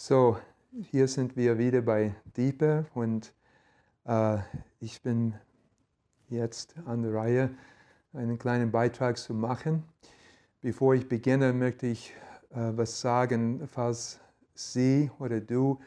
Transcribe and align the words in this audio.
So, 0.00 0.38
hier 0.92 1.08
sind 1.08 1.36
wir 1.36 1.58
wieder 1.58 1.80
bei 1.82 2.14
Diepe 2.36 2.86
und 2.94 3.34
äh, 4.06 4.38
ich 4.78 5.02
bin 5.02 5.34
jetzt 6.28 6.76
an 6.86 7.02
der 7.02 7.14
Reihe, 7.14 7.50
einen 8.12 8.38
kleinen 8.38 8.70
Beitrag 8.70 9.18
zu 9.18 9.34
machen. 9.34 9.82
Bevor 10.60 10.94
ich 10.94 11.08
beginne, 11.08 11.52
möchte 11.52 11.88
ich 11.88 12.14
äh, 12.50 12.70
was 12.76 13.00
sagen, 13.00 13.66
falls 13.66 14.20
Sie 14.54 15.10
oder 15.18 15.40
du 15.40 15.80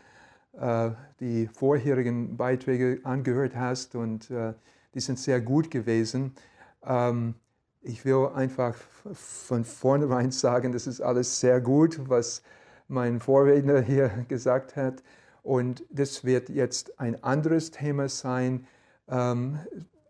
äh, 0.60 0.90
die 1.22 1.48
vorherigen 1.48 2.36
Beiträge 2.36 3.00
angehört 3.06 3.56
hast 3.56 3.96
und 3.96 4.30
äh, 4.30 4.54
die 4.94 5.00
sind 5.00 5.20
sehr 5.20 5.40
gut 5.40 5.72
gewesen. 5.72 6.36
Ähm, 6.84 7.36
ich 7.80 8.04
will 8.04 8.28
einfach 8.36 8.76
von 9.14 9.64
vornherein 9.64 10.32
sagen, 10.32 10.74
das 10.74 10.86
ist 10.86 11.00
alles 11.00 11.40
sehr 11.40 11.62
gut, 11.62 12.10
was 12.10 12.44
mein 12.92 13.20
Vorredner 13.20 13.82
hier 13.82 14.10
gesagt 14.28 14.76
hat. 14.76 15.02
Und 15.44 15.84
das 15.90 16.24
wird 16.24 16.50
jetzt 16.50 17.00
ein 17.00 17.24
anderes 17.24 17.72
Thema 17.72 18.10
sein, 18.10 18.68
ähm, 19.10 19.60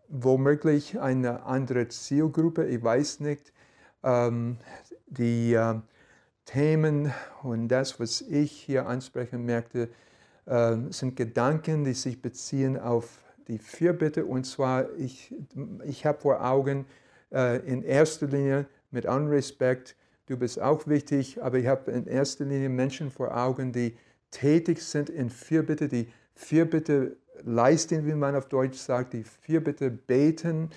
womöglich 0.08 1.00
eine 1.00 1.44
andere 1.44 1.88
Zielgruppe, 1.88 2.66
ich 2.66 2.82
weiß 2.82 3.20
nicht. 3.20 3.52
Ähm, 4.02 4.58
die 5.06 5.54
äh, 5.54 5.74
Themen 6.44 7.12
und 7.42 7.68
das, 7.68 8.00
was 8.00 8.20
ich 8.20 8.52
hier 8.52 8.86
ansprechen 8.86 9.46
möchte, 9.46 9.88
äh, 10.46 10.76
sind 10.90 11.16
Gedanken, 11.16 11.84
die 11.84 11.94
sich 11.94 12.20
beziehen 12.20 12.78
auf 12.78 13.22
die 13.48 13.58
Fürbitte. 13.58 14.26
Und 14.26 14.44
zwar, 14.44 14.92
ich, 14.98 15.34
ich 15.84 16.04
habe 16.04 16.20
vor 16.20 16.44
Augen 16.44 16.86
äh, 17.32 17.58
in 17.66 17.82
erster 17.82 18.26
Linie 18.26 18.66
mit 18.90 19.06
allem 19.06 19.28
Respekt 19.28 19.96
du 20.26 20.36
bist 20.36 20.60
auch 20.60 20.86
wichtig, 20.86 21.42
aber 21.42 21.58
ich 21.58 21.66
habe 21.66 21.90
in 21.90 22.06
erster 22.06 22.44
Linie 22.44 22.68
Menschen 22.68 23.10
vor 23.10 23.36
Augen, 23.36 23.72
die 23.72 23.96
tätig 24.30 24.82
sind 24.82 25.10
in 25.10 25.30
Fürbitte, 25.30 25.88
die 25.88 26.08
Fürbitte 26.34 27.16
leisten, 27.44 28.06
wie 28.06 28.14
man 28.14 28.34
auf 28.34 28.48
Deutsch 28.48 28.78
sagt, 28.78 29.12
die 29.12 29.24
Fürbitte 29.24 29.90
beten, 29.90 30.70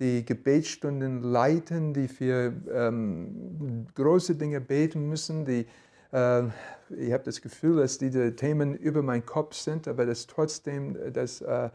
die 0.00 0.24
Gebetsstunden 0.24 1.22
leiten, 1.22 1.94
die 1.94 2.08
für 2.08 2.52
ähm, 2.72 3.86
große 3.94 4.34
Dinge 4.34 4.60
beten 4.60 5.08
müssen, 5.08 5.44
die 5.44 5.66
äh, 6.12 6.44
ich 6.90 7.12
habe 7.12 7.24
das 7.24 7.40
Gefühl, 7.40 7.76
dass 7.76 7.98
diese 7.98 8.36
Themen 8.36 8.74
über 8.74 9.02
meinen 9.02 9.26
Kopf 9.26 9.54
sind, 9.54 9.88
aber 9.88 10.06
dass 10.06 10.26
trotzdem 10.26 10.96
dass, 11.12 11.40
äh, 11.40 11.70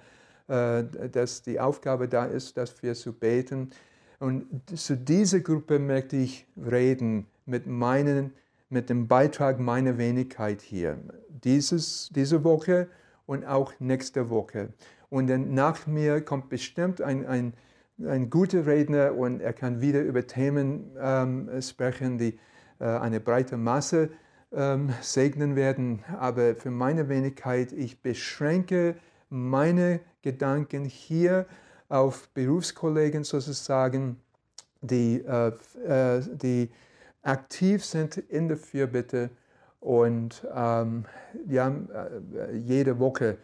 äh, 0.47 0.83
dass 1.11 1.41
die 1.41 1.59
Aufgabe 1.59 2.07
da 2.07 2.25
ist, 2.25 2.57
dafür 2.57 2.93
zu 2.93 3.13
beten. 3.13 3.71
Und 4.19 4.45
zu 4.75 4.97
dieser 4.97 5.41
Gruppe 5.41 5.79
möchte 5.79 6.17
ich 6.17 6.47
reden 6.57 7.27
mit, 7.45 7.67
meinen, 7.67 8.33
mit 8.69 8.89
dem 8.89 9.07
Beitrag 9.07 9.59
meiner 9.59 9.97
Wenigkeit 9.97 10.61
hier. 10.61 10.97
Dieses, 11.29 12.09
diese 12.13 12.43
Woche 12.43 12.87
und 13.27 13.45
auch 13.45 13.73
nächste 13.79 14.29
Woche. 14.29 14.69
Und 15.09 15.27
dann 15.27 15.53
nach 15.53 15.85
mir 15.85 16.21
kommt 16.21 16.49
bestimmt 16.49 17.01
ein, 17.01 17.25
ein, 17.27 17.53
ein 18.05 18.29
guter 18.29 18.65
Redner 18.65 19.15
und 19.15 19.39
er 19.41 19.53
kann 19.53 19.81
wieder 19.81 20.01
über 20.01 20.25
Themen 20.25 20.91
ähm, 20.99 21.49
sprechen, 21.61 22.17
die 22.17 22.39
äh, 22.79 22.85
eine 22.85 23.19
breite 23.19 23.55
Masse 23.55 24.09
ähm, 24.51 24.89
segnen 25.01 25.55
werden. 25.55 26.03
Aber 26.19 26.55
für 26.55 26.71
meine 26.71 27.07
Wenigkeit, 27.07 27.71
ich 27.71 28.01
beschränke 28.01 28.95
meine 29.29 29.99
Gedanken 30.23 30.85
hier 30.85 31.45
auf 31.89 32.29
Berufskollegen 32.33 33.23
sozusagen, 33.23 34.17
die, 34.81 35.23
äh, 35.25 35.51
äh, 35.87 36.21
die 36.21 36.69
aktiv 37.21 37.83
sind 37.83 38.17
in 38.17 38.47
der 38.47 38.57
Fürbitte 38.57 39.29
und 39.79 40.45
ähm, 40.53 41.05
ja, 41.47 41.69
äh, 41.69 42.55
jede 42.57 42.99
Woche 42.99 43.37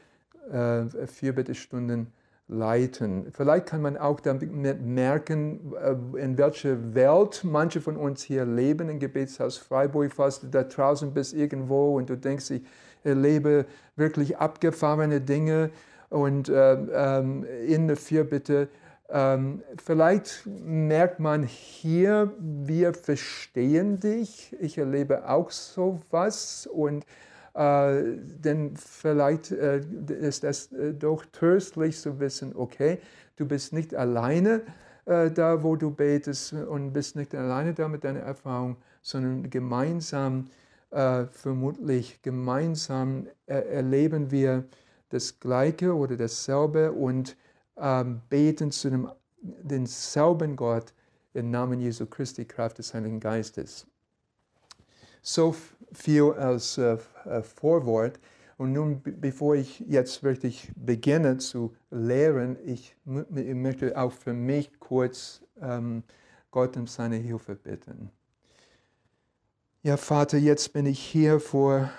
äh, 0.52 0.86
Fürbittestunden 1.08 2.08
leiten. 2.48 3.32
Vielleicht 3.32 3.68
kann 3.68 3.82
man 3.82 3.98
auch 3.98 4.20
damit 4.20 4.52
merken, 4.54 5.74
äh, 5.76 6.22
in 6.22 6.38
welcher 6.38 6.94
Welt 6.94 7.42
manche 7.44 7.82
von 7.82 7.98
uns 7.98 8.24
hier 8.24 8.46
leben, 8.46 8.90
im 8.90 9.00
Gebetshaus 9.00 9.58
Freiburg, 9.58 10.12
falls 10.14 10.42
du 10.42 10.48
da 10.48 10.64
draußen 10.64 11.14
bist 11.14 11.34
irgendwo 11.34 11.98
und 11.98 12.10
du 12.10 12.18
denkst, 12.18 12.52
ich 12.52 12.62
erlebe 13.04 13.66
wirklich 13.96 14.38
abgefahrene 14.38 15.22
Dinge 15.22 15.72
und 16.14 16.48
äh, 16.48 16.74
ähm, 16.74 17.44
in 17.66 17.88
der 17.88 17.98
Fürbitte. 17.98 18.70
Ähm, 19.10 19.64
vielleicht 19.84 20.46
merkt 20.46 21.20
man 21.20 21.44
hier, 21.44 22.32
wir 22.40 22.94
verstehen 22.94 24.00
dich. 24.00 24.56
Ich 24.60 24.78
erlebe 24.78 25.28
auch 25.28 25.50
sowas 25.50 26.70
und 26.72 27.06
äh, 27.56 28.04
denn 28.18 28.76
vielleicht 28.76 29.52
äh, 29.52 29.82
ist 30.20 30.44
das 30.44 30.72
äh, 30.72 30.94
doch 30.94 31.26
tröstlich 31.32 32.00
zu 32.00 32.20
wissen, 32.20 32.54
okay, 32.56 33.00
du 33.36 33.48
bist 33.48 33.74
nicht 33.74 33.96
alleine 33.96 34.62
äh, 35.06 35.32
da, 35.32 35.64
wo 35.64 35.76
du 35.76 35.92
betest 35.92 36.54
und 36.54 36.94
bist 36.94 37.16
nicht 37.16 37.34
alleine 37.36 37.74
da 37.74 37.88
mit 37.88 38.04
deiner 38.04 38.22
Erfahrung, 38.22 38.78
sondern 39.02 39.50
gemeinsam, 39.50 40.48
äh, 40.92 41.26
vermutlich 41.26 42.22
gemeinsam 42.22 43.28
erleben 43.48 44.32
wir 44.32 44.64
das 45.14 45.40
Gleiche 45.40 45.96
oder 45.96 46.18
dasselbe 46.18 46.92
und 46.92 47.38
ähm, 47.78 48.22
beten 48.30 48.72
zu 48.72 48.90
dem 48.90 49.10
denselben 49.42 50.56
Gott 50.56 50.94
im 51.34 51.52
Namen 51.52 51.80
Jesu 51.82 52.06
Christi, 52.06 52.46
Kraft 52.46 52.78
des 52.78 52.94
Heiligen 52.94 53.20
Geistes. 53.20 53.86
So 55.22 55.56
viel 55.92 56.32
als 56.32 56.78
äh, 56.78 56.98
äh, 57.26 57.42
Vorwort. 57.42 58.20
Und 58.58 58.74
nun, 58.74 59.02
bevor 59.04 59.56
ich 59.56 59.80
jetzt 59.82 60.24
wirklich 60.24 60.72
beginne 60.76 61.38
zu 61.38 61.76
lehren, 61.92 62.58
ich, 62.64 62.96
ich 63.06 63.56
möchte 63.56 63.98
auch 63.98 64.12
für 64.14 64.34
mich 64.34 64.80
kurz 64.80 65.42
ähm, 65.62 66.04
Gott 66.52 66.78
um 66.78 66.88
seine 66.88 67.18
Hilfe 67.18 67.56
bitten. 67.56 68.10
Ja, 69.82 69.98
Vater, 69.98 70.38
jetzt 70.38 70.72
bin 70.72 70.86
ich 70.86 71.00
hier 71.00 71.40
vor 71.40 71.92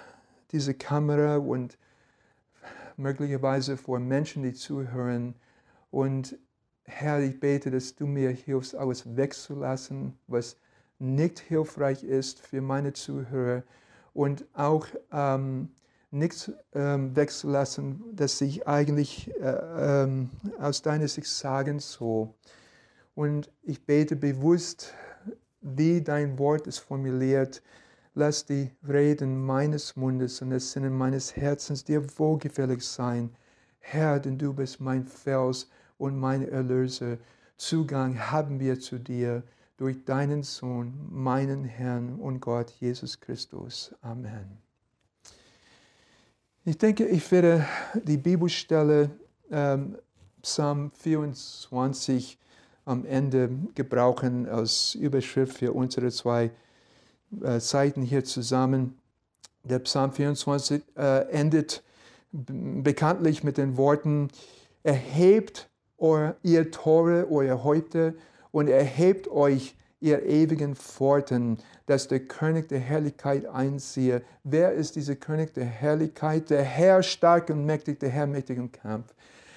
dieser 0.53 0.75
Kamera 0.75 1.37
und 1.37 1.77
möglicherweise 2.97 3.77
vor 3.77 3.99
Menschen, 3.99 4.43
die 4.43 4.53
zuhören. 4.53 5.35
Und 5.91 6.39
Herr, 6.85 7.21
ich 7.21 7.41
bete, 7.41 7.71
dass 7.71 7.95
du 7.95 8.07
mir 8.07 8.31
hilfst, 8.31 8.75
alles 8.75 9.17
wegzulassen, 9.17 10.19
was 10.27 10.57
nicht 10.99 11.41
hilfreich 11.41 12.05
ist 12.05 12.41
für 12.41 12.61
meine 12.61 12.93
Zuhörer 12.93 13.63
und 14.13 14.45
auch 14.53 14.87
ähm, 15.13 15.71
nichts 16.11 16.53
ähm, 16.73 17.15
wegzulassen, 17.17 18.03
das 18.13 18.41
ich 18.41 18.67
eigentlich 18.67 19.31
äh, 19.41 20.03
ähm, 20.05 20.31
aus 20.59 20.83
deiner 20.83 21.09
Sicht 21.09 21.29
sagen 21.29 21.81
soll. 21.81 22.29
Und 23.15 23.51
ich 23.63 23.85
bete 23.85 24.17
bewusst, 24.17 24.95
wie 25.61 26.01
dein 26.01 26.39
Wort 26.39 26.67
ist 26.67 26.79
formuliert, 26.79 27.63
Lass 28.17 28.47
die 28.47 28.71
Reden 28.87 29.45
meines 29.45 29.97
Mundes 29.97 30.41
und 30.41 30.51
das 30.51 30.71
Sinnen 30.71 30.97
meines 30.97 31.35
Herzens 31.35 31.83
dir 31.83 32.07
wohlgefällig 32.17 32.83
sein. 32.83 33.35
Herr, 33.81 34.21
denn 34.21 34.39
du 34.39 34.53
bist 34.53 34.81
mein 34.81 35.05
Fels 35.05 35.69
und 35.99 36.17
mein 36.17 36.49
Erlöser. 36.49 37.19
Zugang 37.57 38.19
haben 38.31 38.61
wir 38.61 38.79
zu 38.79 38.99
dir 38.99 39.43
durch 39.77 40.05
deinen 40.05 40.45
Sohn, 40.45 40.95
meinen 41.11 41.65
Herrn 41.65 42.15
und 42.21 42.39
Gott, 42.39 42.71
Jesus 42.79 43.19
Christus. 43.21 43.93
Amen. 44.01 44.59
Ich 46.65 46.79
denke, 46.79 47.07
ich 47.07 47.31
werde 47.33 47.67
die 48.05 48.17
Bibelstelle 48.17 49.11
ähm, 49.51 49.99
Psalm 50.41 50.93
24 50.93 52.39
am 52.85 53.05
Ende 53.07 53.51
gebrauchen 53.75 54.49
als 54.49 54.95
Überschrift 54.95 55.59
für 55.59 55.73
unsere 55.73 56.11
zwei 56.11 56.53
äh, 57.43 57.61
Seiten 57.61 58.03
hier 58.03 58.25
zusammen. 58.25 58.99
Der 59.65 59.79
Psalm 59.81 60.13
24 60.13 60.83
äh, 60.97 61.29
endet 61.31 61.83
bekanntlich 62.33 63.45
mit 63.45 63.59
den 63.59 63.77
Worten, 63.77 64.29
erhebt 64.83 65.71
euer, 65.99 66.37
ihr 66.43 66.71
Tore, 66.71 67.29
euer 67.31 67.65
Häupter 67.65 68.15
und 68.51 68.69
erhebt 68.69 69.29
euch, 69.29 69.75
ihr 70.01 70.27
ewigen 70.27 70.75
Pforten, 70.75 71.59
dass 71.87 72.09
der 72.09 72.21
König 72.21 72.69
der 72.69 72.79
Herrlichkeit 72.79 73.47
einziehe. 73.47 74.23
Wer 74.43 74.73
ist 74.73 74.97
dieser 74.97 75.17
König 75.17 75.55
der 75.55 75.65
Herrlichkeit? 75.65 76.51
Der 76.51 76.63
Herr 76.63 77.03
stark 77.03 77.49
und 77.49 77.65
mächtig, 77.65 78.01
der 78.01 78.11
Herr 78.11 78.27
mächtig 78.27 78.59
im 78.59 78.71
Kampf. 78.71 79.15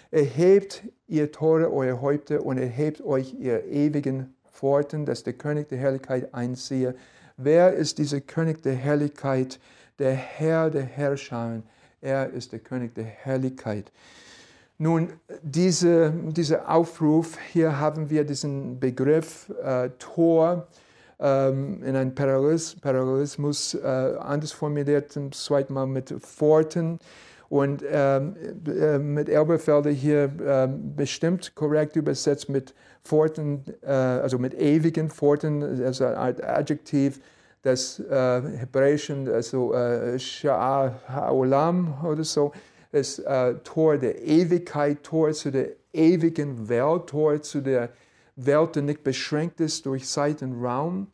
Erhebt 0.10 0.84
ihr 1.08 1.34
Tore, 1.34 1.72
euer 1.74 2.00
Häupter 2.00 2.46
und 2.46 2.58
erhebt 2.58 3.02
euch, 3.02 3.34
ihr 3.34 3.66
ewigen 3.66 4.34
Pforten, 4.50 5.06
dass 5.06 5.24
der 5.24 5.34
König 5.34 5.68
der 5.68 5.80
Herrlichkeit 5.80 6.34
einziehe. 6.34 6.96
Wer 7.40 7.74
ist 7.74 8.00
dieser 8.00 8.20
König 8.20 8.64
der 8.64 8.74
Herrlichkeit? 8.74 9.60
Der 10.00 10.14
Herr 10.14 10.72
der 10.72 10.82
Herrscher. 10.82 11.62
Er 12.02 12.32
ist 12.32 12.52
der 12.52 12.58
König 12.58 12.96
der 12.96 13.06
Herrlichkeit. 13.06 13.92
Nun, 14.80 15.10
diese, 15.44 16.12
dieser 16.12 16.68
Aufruf, 16.68 17.38
hier 17.54 17.80
haben 17.80 18.10
wir 18.10 18.24
diesen 18.24 18.80
Begriff 18.80 19.52
äh, 19.64 19.90
Tor. 20.00 20.68
ähm, 21.20 21.84
in 21.84 21.96
einem 21.96 22.16
Parallelismus 22.16 23.76
äh, 23.76 23.86
anders 23.86 24.52
formuliert, 24.52 25.12
zum 25.12 25.32
zweiten 25.32 25.74
Mal 25.74 25.86
mit 25.86 26.10
Pforten. 26.10 26.98
Und 27.50 27.84
ähm, 27.90 28.36
äh, 28.66 28.98
mit 28.98 29.30
Elberfelder 29.30 29.92
hier 29.92 30.24
äh, 30.24 30.68
bestimmt 30.68 31.54
korrekt 31.54 31.96
übersetzt 31.96 32.50
mit 32.50 32.74
Pforten, 33.08 33.64
äh, 33.82 33.88
also 33.88 34.38
mit 34.38 34.54
ewigen 34.54 35.10
Pforten, 35.10 35.64
also 35.84 36.06
eine 36.06 36.18
Art 36.18 36.44
Adjektiv 36.44 37.22
des 37.64 38.00
äh, 38.00 38.42
Hebräischen, 38.58 39.28
also 39.30 39.74
äh, 39.74 40.16
Sha'a 40.18 40.92
Ha'olam 41.10 42.04
oder 42.04 42.24
so, 42.24 42.52
das 42.92 43.20
äh, 43.20 43.56
Tor 43.64 43.98
der 43.98 44.22
Ewigkeit, 44.22 45.04
Tor 45.04 45.32
zu 45.32 45.52
der 45.52 45.70
ewigen 45.94 46.68
Welt, 46.70 47.08
Tor 47.08 47.42
zu 47.42 47.62
der 47.62 47.90
Welt, 48.36 48.76
die 48.76 48.82
nicht 48.82 49.04
beschränkt 49.04 49.60
ist 49.62 49.86
durch 49.86 50.06
Zeit 50.06 50.42
und 50.42 50.64
Raum. 50.64 51.08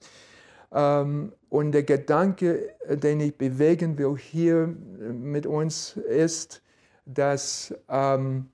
Ähm, 0.71 1.31
und 1.49 1.71
der 1.71 1.83
Gedanke, 1.83 2.69
den 2.89 3.19
ich 3.19 3.37
bewegen 3.37 3.97
will 3.97 4.17
hier 4.17 4.67
mit 4.67 5.45
uns, 5.45 5.97
ist, 5.97 6.61
dass 7.05 7.73
ähm, 7.89 8.49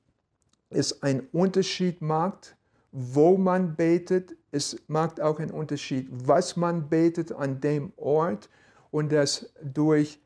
es 0.69 1.01
einen 1.01 1.27
Unterschied 1.31 2.01
macht, 2.01 2.55
wo 2.91 3.37
man 3.37 3.75
betet. 3.75 4.35
Es 4.51 4.77
macht 4.87 5.21
auch 5.21 5.39
einen 5.39 5.51
Unterschied, 5.51 6.07
was 6.11 6.55
man 6.55 6.89
betet 6.89 7.31
an 7.31 7.61
dem 7.61 7.93
Ort 7.97 8.49
und 8.91 9.11
dass 9.11 9.51
durch 9.61 10.19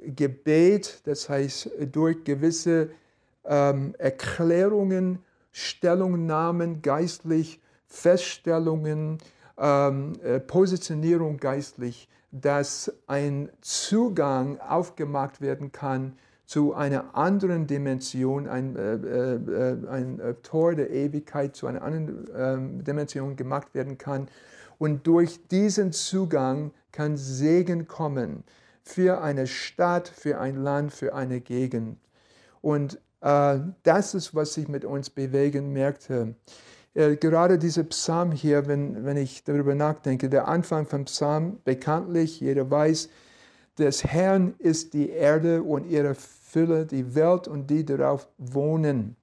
Gebet, 0.00 1.00
das 1.04 1.28
heißt 1.28 1.70
durch 1.92 2.22
gewisse 2.24 2.90
ähm, 3.44 3.94
Erklärungen, 3.98 5.18
Stellungnahmen, 5.50 6.82
geistlich 6.82 7.60
Feststellungen, 7.86 9.18
ähm, 9.58 10.12
äh, 10.22 10.38
Positionierung 10.38 11.38
geistlich, 11.38 12.08
dass 12.30 12.92
ein 13.06 13.48
Zugang 13.62 14.60
aufgemacht 14.60 15.40
werden 15.40 15.72
kann 15.72 16.18
zu 16.46 16.74
einer 16.74 17.16
anderen 17.16 17.66
Dimension, 17.66 18.48
ein, 18.48 18.76
äh, 18.76 18.94
äh, 18.94 19.88
ein 19.88 20.20
äh, 20.20 20.34
Tor 20.42 20.76
der 20.76 20.90
Ewigkeit 20.90 21.56
zu 21.56 21.66
einer 21.66 21.82
anderen 21.82 22.26
ähm, 22.36 22.84
Dimension 22.84 23.34
gemacht 23.34 23.74
werden 23.74 23.98
kann. 23.98 24.28
Und 24.78 25.06
durch 25.06 25.48
diesen 25.48 25.92
Zugang 25.92 26.72
kann 26.92 27.16
Segen 27.16 27.88
kommen 27.88 28.44
für 28.82 29.20
eine 29.20 29.48
Stadt, 29.48 30.06
für 30.08 30.38
ein 30.38 30.56
Land, 30.56 30.92
für 30.92 31.14
eine 31.14 31.40
Gegend. 31.40 31.98
Und 32.62 33.00
äh, 33.22 33.58
das 33.82 34.14
ist, 34.14 34.34
was 34.34 34.54
sich 34.54 34.68
mit 34.68 34.84
uns 34.84 35.10
bewegen 35.10 35.72
merkte. 35.72 36.36
Äh, 36.94 37.16
gerade 37.16 37.58
dieser 37.58 37.82
Psalm 37.84 38.30
hier, 38.30 38.68
wenn, 38.68 39.04
wenn 39.04 39.16
ich 39.16 39.42
darüber 39.42 39.74
nachdenke, 39.74 40.28
der 40.28 40.46
Anfang 40.46 40.86
vom 40.86 41.06
Psalm, 41.06 41.58
bekanntlich, 41.64 42.40
jeder 42.40 42.70
weiß, 42.70 43.08
des 43.78 44.04
Herrn 44.04 44.54
ist 44.58 44.94
die 44.94 45.10
Erde 45.10 45.62
und 45.62 45.86
ihre 45.86 46.14
Fülle, 46.56 46.86
die 46.86 47.14
Welt 47.14 47.48
und 47.48 47.68
die 47.68 47.84
darauf 47.84 48.28
wohnen. 48.38 49.14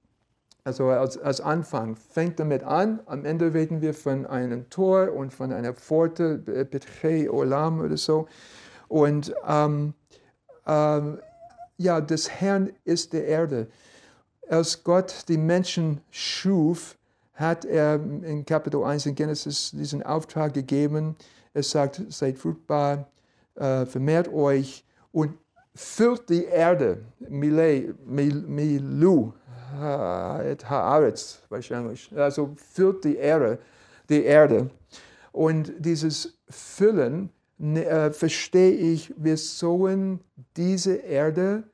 Also 0.62 0.86
als, 0.86 1.18
als 1.18 1.40
Anfang 1.40 1.96
fängt 1.96 2.38
damit 2.38 2.62
an, 2.62 3.00
am 3.06 3.24
Ende 3.24 3.52
reden 3.52 3.80
wir 3.80 3.92
von 3.92 4.24
einem 4.24 4.70
Tor 4.70 5.12
und 5.12 5.34
von 5.34 5.52
einer 5.52 5.72
Pforte, 5.72 6.38
Petrei 6.38 7.28
Olam 7.28 7.80
oder 7.80 7.96
so. 7.96 8.28
Und 8.86 9.34
ähm, 9.48 9.94
ähm, 10.64 11.18
ja, 11.76 12.00
des 12.00 12.30
Herrn 12.30 12.70
ist 12.84 13.12
die 13.12 13.16
Erde. 13.16 13.66
Als 14.48 14.84
Gott 14.84 15.24
die 15.26 15.36
Menschen 15.36 16.02
schuf, 16.12 16.96
hat 17.32 17.64
er 17.64 17.96
in 17.96 18.46
Kapitel 18.46 18.84
1 18.84 19.06
in 19.06 19.16
Genesis 19.16 19.72
diesen 19.72 20.04
Auftrag 20.04 20.54
gegeben. 20.54 21.16
Er 21.52 21.64
sagt, 21.64 22.00
seid 22.10 22.38
fruchtbar, 22.38 23.08
äh, 23.56 23.86
vermehrt 23.86 24.32
euch 24.32 24.84
und 25.10 25.34
füllt 25.74 26.28
die 26.28 26.44
Erde. 26.44 27.04
Mile, 27.18 27.94
milu, 28.06 29.32
haaretz 29.78 31.42
wahrscheinlich. 31.48 32.10
Also 32.16 32.54
füllt 32.56 33.04
die 33.04 33.16
Erde, 33.16 33.58
die 34.08 34.24
Erde. 34.24 34.70
Und 35.32 35.72
dieses 35.78 36.38
Füllen 36.48 37.30
ne, 37.58 37.84
äh, 37.84 38.12
verstehe 38.12 38.72
ich, 38.72 39.12
wir 39.16 39.36
sollen 39.36 40.20
diese 40.56 40.94
Erde 40.94 41.64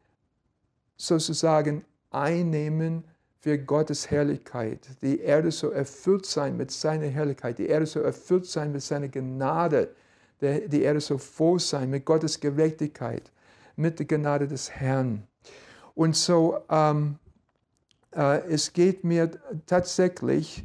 sozusagen 0.97 1.85
einnehmen 2.11 3.05
für 3.41 3.58
Gottes 3.58 4.11
Herrlichkeit. 4.11 4.87
Die 5.02 5.20
Erde 5.20 5.50
soll 5.50 5.73
erfüllt 5.73 6.26
sein 6.26 6.56
mit 6.56 6.70
seiner 6.70 7.06
Herrlichkeit. 7.06 7.58
Die 7.58 7.67
Erde 7.67 7.87
soll 7.87 8.05
erfüllt 8.05 8.47
sein 8.47 8.73
mit 8.73 8.82
seiner 8.82 9.08
Gnade. 9.08 9.88
Die 10.41 10.82
Erde 10.82 11.00
soll 11.00 11.19
voll 11.19 11.58
sein 11.58 11.91
mit 11.91 12.05
Gottes 12.05 12.41
Gerechtigkeit, 12.41 13.31
mit 13.80 13.98
der 13.98 14.06
Gnade 14.06 14.46
des 14.46 14.70
Herrn. 14.70 15.26
Und 15.94 16.16
so, 16.16 16.58
ähm, 16.70 17.18
äh, 18.14 18.40
es 18.48 18.72
geht 18.72 19.04
mir 19.04 19.30
tatsächlich 19.66 20.64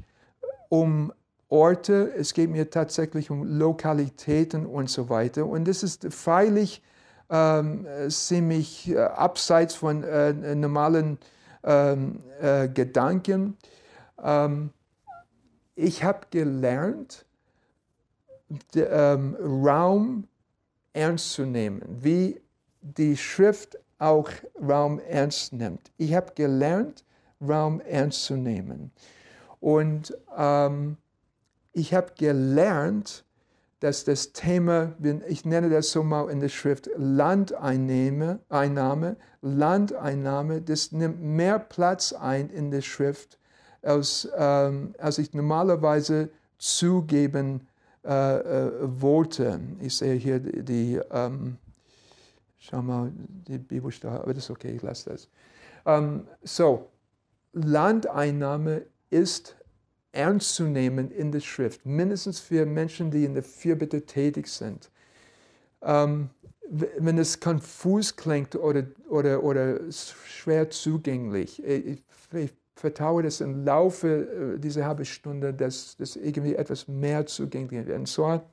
um 0.70 1.14
Orte, 1.50 2.12
es 2.16 2.34
geht 2.34 2.50
mir 2.50 2.70
tatsächlich 2.70 3.30
um 3.30 3.44
Lokalitäten 3.44 4.66
und 4.66 4.90
so 4.90 5.10
weiter. 5.10 5.46
Und 5.46 5.68
das 5.68 5.84
ist 5.84 6.12
freilich 6.14 6.82
ähm, 7.30 7.88
ziemlich 8.10 8.90
äh, 8.90 9.00
abseits 9.00 9.76
von 9.76 10.04
äh, 10.04 10.34
normalen 10.56 11.18
ähm, 11.64 12.22
äh, 12.42 12.68
Gedanken. 12.68 13.58
Ähm, 14.24 14.72
ich 15.76 16.04
habe 16.04 16.28
gelernt, 16.32 17.26
de, 18.74 18.88
ähm, 18.90 19.36
Raum 19.40 20.28
ernst 20.94 21.34
zu 21.34 21.46
nehmen, 21.46 21.82
wie 21.88 22.40
die 22.86 23.18
Schrift 23.18 23.78
auch 23.98 24.30
Raum 24.62 25.00
ernst 25.00 25.54
nimmt. 25.54 25.92
Ich 25.98 26.14
habe 26.14 26.34
gelernt, 26.36 27.04
Raum 27.42 27.82
ernst 27.82 28.26
zu 28.26 28.36
nehmen. 28.36 28.92
Und 29.60 30.16
ähm, 30.38 30.98
ich 31.74 31.94
habe 31.94 32.14
gelernt, 32.18 33.26
dass 33.80 34.04
das 34.04 34.32
Thema, 34.32 34.94
ich 35.28 35.46
nenne 35.46 35.70
das 35.70 35.92
so 35.92 36.04
mal 36.04 36.30
in 36.30 36.40
der 36.40 36.50
Schrift, 36.50 36.90
Landeinnahme, 36.96 38.40
Einnahme, 38.50 39.18
Landeinnahme, 39.42 40.62
das 40.62 40.92
nimmt 40.92 41.22
mehr 41.22 41.60
Platz 41.60 42.14
ein 42.14 42.50
in 42.50 42.72
der 42.72 42.82
Schrift, 42.82 43.38
als, 43.82 44.28
ähm, 44.38 44.96
als 44.98 45.18
ich 45.18 45.34
normalerweise 45.34 46.30
zugeben 46.58 47.68
äh, 48.04 48.38
äh, 48.38 48.72
wollte. 48.82 49.60
Ich 49.82 49.98
sehe 49.98 50.16
hier 50.16 50.40
die, 50.40 50.64
die 50.64 51.02
ähm, 51.12 51.58
schau 52.66 52.82
mal, 52.82 53.12
die 53.16 53.58
Bibelstelle, 53.58 54.22
aber 54.22 54.34
das 54.34 54.46
ist 54.46 54.50
okay, 54.50 54.76
ich 54.76 54.82
lasse 54.82 55.10
das. 55.12 55.30
Ähm, 55.86 56.28
so, 56.44 56.90
Landeinnahme 57.54 58.86
ist 59.10 59.56
ernst 60.12 60.56
zu 60.56 60.64
nehmen 60.64 61.12
in 61.12 61.32
der 61.32 61.42
Schrift, 61.42 61.86
mindestens 61.86 62.40
für 62.40 62.66
Menschen, 62.66 63.12
die 63.12 63.26
in 63.26 63.34
der 63.34 63.44
Fürbitte 63.44 64.06
tätig 64.06 64.48
sind. 64.48 64.90
Ähm, 65.82 66.30
wenn 66.70 67.18
es 67.18 67.40
konfus 67.40 68.16
klingt 68.16 68.56
oder, 68.56 68.86
oder, 69.10 69.44
oder 69.44 69.80
schwer 69.92 70.70
zugänglich, 70.70 71.64
ich, 71.64 72.02
ich 72.34 72.54
vertraue, 72.76 73.24
dass 73.24 73.42
im 73.42 73.64
Laufe 73.64 74.56
äh, 74.56 74.60
dieser 74.60 74.86
halben 74.86 75.06
Stunde 75.06 75.54
dass 75.54 75.96
das 75.98 76.16
irgendwie 76.16 76.56
etwas 76.56 76.88
mehr 76.88 77.26
zugänglich 77.26 77.86
wird. 77.86 78.00
Und 78.00 78.08
zwar 78.08 78.50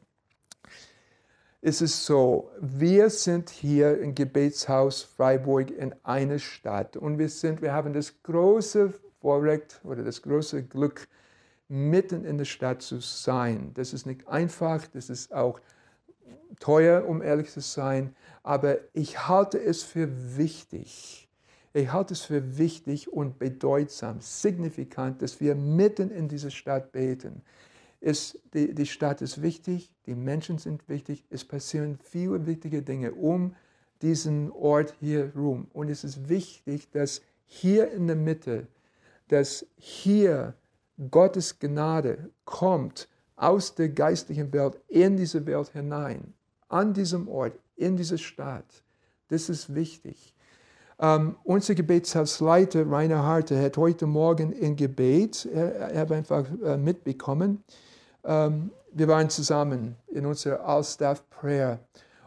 ist 1.62 1.80
es 1.80 2.04
so, 2.04 2.50
wir 2.60 3.08
sind 3.08 3.48
hier 3.48 4.00
im 4.00 4.16
Gebetshaus 4.16 5.02
Freiburg 5.02 5.70
in 5.70 5.94
einer 6.02 6.40
Stadt 6.40 6.96
und 6.96 7.18
wir, 7.18 7.28
sind, 7.28 7.62
wir 7.62 7.72
haben 7.72 7.92
das 7.92 8.20
große 8.24 8.92
Vorrecht 9.20 9.80
oder 9.84 10.02
das 10.02 10.20
große 10.22 10.64
Glück, 10.64 11.06
mitten 11.68 12.24
in 12.24 12.36
der 12.36 12.46
Stadt 12.46 12.82
zu 12.82 12.98
sein. 12.98 13.70
Das 13.74 13.92
ist 13.92 14.06
nicht 14.06 14.26
einfach, 14.26 14.88
das 14.88 15.08
ist 15.08 15.32
auch 15.32 15.60
teuer, 16.58 17.06
um 17.06 17.22
ehrlich 17.22 17.48
zu 17.48 17.60
sein, 17.60 18.16
aber 18.42 18.78
ich 18.92 19.28
halte 19.28 19.62
es 19.62 19.84
für 19.84 20.36
wichtig. 20.36 21.28
Ich 21.74 21.92
halte 21.92 22.14
es 22.14 22.22
für 22.22 22.58
wichtig 22.58 23.12
und 23.12 23.38
bedeutsam, 23.38 24.20
signifikant, 24.20 25.22
dass 25.22 25.40
wir 25.40 25.54
mitten 25.54 26.10
in 26.10 26.26
dieser 26.26 26.50
Stadt 26.50 26.90
beten. 26.90 27.42
Es, 28.04 28.36
die, 28.52 28.74
die 28.74 28.86
Stadt 28.86 29.22
ist 29.22 29.42
wichtig, 29.42 29.92
die 30.06 30.16
Menschen 30.16 30.58
sind 30.58 30.88
wichtig, 30.88 31.24
es 31.30 31.44
passieren 31.44 31.98
viele 32.02 32.46
wichtige 32.46 32.82
Dinge 32.82 33.12
um 33.12 33.54
diesen 34.02 34.50
Ort 34.50 34.94
hier 34.98 35.32
rum. 35.36 35.68
Und 35.72 35.88
es 35.88 36.02
ist 36.02 36.28
wichtig, 36.28 36.90
dass 36.90 37.22
hier 37.46 37.92
in 37.92 38.08
der 38.08 38.16
Mitte, 38.16 38.66
dass 39.28 39.64
hier 39.76 40.54
Gottes 41.10 41.60
Gnade 41.60 42.30
kommt 42.44 43.08
aus 43.36 43.74
der 43.76 43.88
geistlichen 43.90 44.52
Welt 44.52 44.80
in 44.88 45.16
diese 45.16 45.46
Welt 45.46 45.68
hinein, 45.68 46.34
an 46.68 46.92
diesem 46.92 47.28
Ort, 47.28 47.52
in 47.76 47.96
diese 47.96 48.18
Stadt. 48.18 48.82
Das 49.28 49.48
ist 49.48 49.74
wichtig. 49.74 50.34
Ähm, 50.98 51.36
unser 51.44 51.74
Gebetshausleiter 51.76 52.88
Rainer 52.90 53.22
Harte 53.22 53.60
hat 53.60 53.76
heute 53.76 54.06
Morgen 54.06 54.52
im 54.52 54.76
Gebet, 54.76 55.48
er, 55.52 55.72
er 55.72 56.00
hat 56.00 56.12
einfach 56.12 56.46
äh, 56.64 56.76
mitbekommen, 56.76 57.62
wir 58.24 59.08
waren 59.08 59.30
zusammen 59.30 59.96
in 60.08 60.26
unserer 60.26 60.64
All-Staff 60.64 61.28
Prayer 61.30 61.80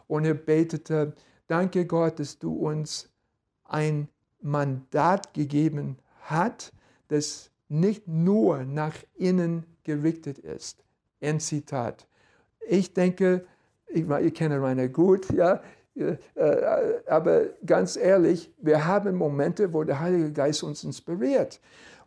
und 0.06 0.24
er 0.24 0.34
betete, 0.34 1.12
danke 1.46 1.86
Gott, 1.86 2.18
dass 2.18 2.38
du 2.38 2.52
uns 2.52 3.08
ein 3.64 4.08
Mandat 4.40 5.32
gegeben 5.34 5.98
hast, 6.22 6.72
das 7.08 7.50
nicht 7.68 8.06
nur 8.06 8.64
nach 8.64 8.94
innen 9.16 9.64
gerichtet 9.82 10.38
ist. 10.38 10.84
Ein 11.20 11.40
Zitat. 11.40 12.06
Ich 12.68 12.92
denke, 12.92 13.44
ich, 13.88 14.08
ich 14.08 14.34
kenne 14.34 14.60
Rainer 14.60 14.88
gut, 14.88 15.30
ja, 15.32 15.60
äh, 15.94 16.16
aber 17.06 17.46
ganz 17.64 17.96
ehrlich, 17.96 18.52
wir 18.58 18.84
haben 18.86 19.16
Momente, 19.16 19.72
wo 19.72 19.82
der 19.82 19.98
Heilige 19.98 20.32
Geist 20.32 20.62
uns 20.62 20.84
inspiriert. 20.84 21.60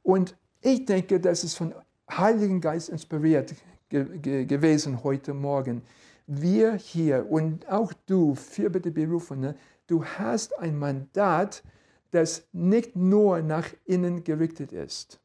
Und 0.03 0.38
ich 0.62 0.86
denke, 0.86 1.19
das 1.19 1.43
ist 1.43 1.55
von 1.55 1.74
Heiligen 2.10 2.62
Geist 2.62 2.89
inspiriert 2.89 3.53
ge 3.89 4.05
ge 4.19 4.46
gewesen 4.46 5.03
heute 5.03 5.34
Morgen. 5.34 5.81
Wir 6.27 6.75
hier 6.75 7.29
und 7.29 7.67
auch 7.69 7.91
du, 8.05 8.36
vierbitte 8.36 8.91
Berufene, 8.91 9.55
du 9.88 10.05
hast 10.05 10.58
ein 10.60 10.77
Mandat, 10.77 11.63
das 12.12 12.43
nicht 12.53 12.96
nur 12.96 13.41
nach 13.41 13.67
innen 13.86 14.24
gerichtet 14.24 14.72
ist. 14.72 15.19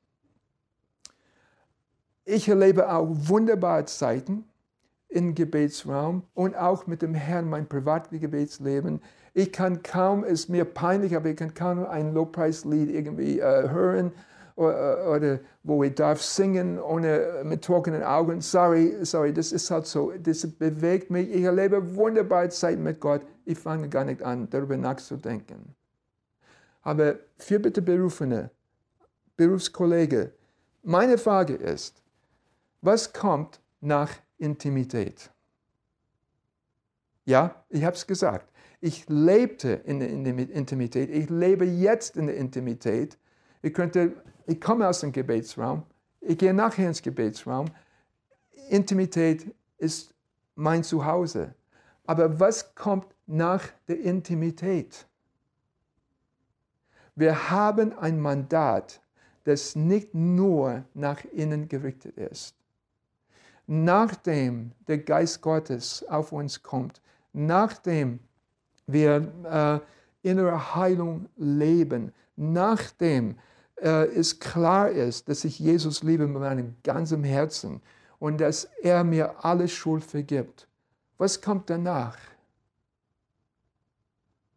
Ich 2.24 2.48
erlebe 2.48 2.90
auch 2.90 3.08
wunderbare 3.10 3.84
Zeiten 3.84 4.44
im 5.08 5.34
Gebetsraum 5.34 6.22
und 6.32 6.56
auch 6.56 6.86
mit 6.86 7.02
dem 7.02 7.14
Herrn 7.14 7.48
mein 7.48 7.68
Privatgebetsleben. 7.68 9.00
Ich 9.34 9.52
kann 9.52 9.82
kaum, 9.82 10.24
es 10.24 10.40
ist 10.40 10.48
mir 10.48 10.64
peinlich, 10.64 11.14
aber 11.14 11.28
ich 11.28 11.36
kann 11.36 11.52
kaum 11.52 11.84
ein 11.84 12.14
Lobpreislied 12.14 12.90
irgendwie 12.90 13.40
äh, 13.40 13.68
hören 13.68 14.12
oder, 14.56 15.40
wo 15.64 15.82
ich 15.82 15.94
darf 15.94 16.22
singen 16.22 16.78
ohne 16.78 17.42
mit 17.44 17.64
trockenen 17.64 18.02
Augen. 18.02 18.40
Sorry, 18.40 18.96
sorry, 19.04 19.32
das 19.32 19.50
ist 19.50 19.70
halt 19.70 19.86
so. 19.86 20.12
Das 20.12 20.46
bewegt 20.46 21.10
mich. 21.10 21.28
Ich 21.30 21.42
erlebe 21.42 21.96
wunderbare 21.96 22.48
Zeit 22.50 22.78
mit 22.78 23.00
Gott. 23.00 23.22
Ich 23.44 23.58
fange 23.58 23.88
gar 23.88 24.04
nicht 24.04 24.22
an, 24.22 24.48
darüber 24.50 24.76
nachzudenken. 24.76 25.74
Aber 26.82 27.16
für 27.36 27.58
bitte 27.58 27.82
Berufene, 27.82 28.50
Berufskollege, 29.36 30.32
meine 30.82 31.18
Frage 31.18 31.54
ist, 31.54 32.02
was 32.80 33.12
kommt 33.12 33.60
nach 33.80 34.10
Intimität? 34.38 35.30
Ja, 37.24 37.64
ich 37.70 37.84
habe 37.84 37.96
es 37.96 38.06
gesagt. 38.06 38.52
Ich 38.80 39.08
lebte 39.08 39.80
in 39.84 39.98
der 39.98 40.10
Intimität. 40.10 41.08
Ich 41.08 41.30
lebe 41.30 41.64
jetzt 41.64 42.18
in 42.18 42.26
der 42.26 42.36
Intimität. 42.36 43.18
Ich 43.62 43.72
könnte, 43.72 44.12
ich 44.46 44.60
komme 44.60 44.88
aus 44.88 45.00
dem 45.00 45.12
Gebetsraum. 45.12 45.82
Ich 46.20 46.38
gehe 46.38 46.54
nachher 46.54 46.88
ins 46.88 47.02
Gebetsraum. 47.02 47.66
Intimität 48.68 49.46
ist 49.78 50.14
mein 50.54 50.82
Zuhause. 50.82 51.54
Aber 52.06 52.38
was 52.40 52.74
kommt 52.74 53.06
nach 53.26 53.68
der 53.88 54.00
Intimität? 54.00 55.06
Wir 57.14 57.50
haben 57.50 57.96
ein 57.98 58.20
Mandat, 58.20 59.00
das 59.44 59.76
nicht 59.76 60.14
nur 60.14 60.84
nach 60.94 61.24
innen 61.32 61.68
gerichtet 61.68 62.16
ist 62.16 62.54
nachdem 63.66 64.72
der 64.86 64.98
Geist 64.98 65.40
Gottes 65.40 66.04
auf 66.08 66.32
uns 66.32 66.62
kommt, 66.62 67.00
nachdem 67.32 68.20
wir 68.86 69.82
äh, 70.22 70.28
innere 70.28 70.74
Heilung 70.74 71.28
leben, 71.36 72.12
nachdem 72.36 73.36
äh, 73.76 74.06
es 74.06 74.38
klar 74.38 74.90
ist, 74.90 75.28
dass 75.28 75.44
ich 75.44 75.58
Jesus 75.58 76.02
liebe 76.02 76.26
mit 76.26 76.40
meinem 76.40 76.76
ganzen 76.82 77.24
Herzen 77.24 77.80
und 78.18 78.40
dass 78.40 78.64
er 78.82 79.04
mir 79.04 79.44
alle 79.44 79.68
Schuld 79.68 80.04
vergibt. 80.04 80.66
Was 81.18 81.40
kommt 81.40 81.70
danach? 81.70 82.16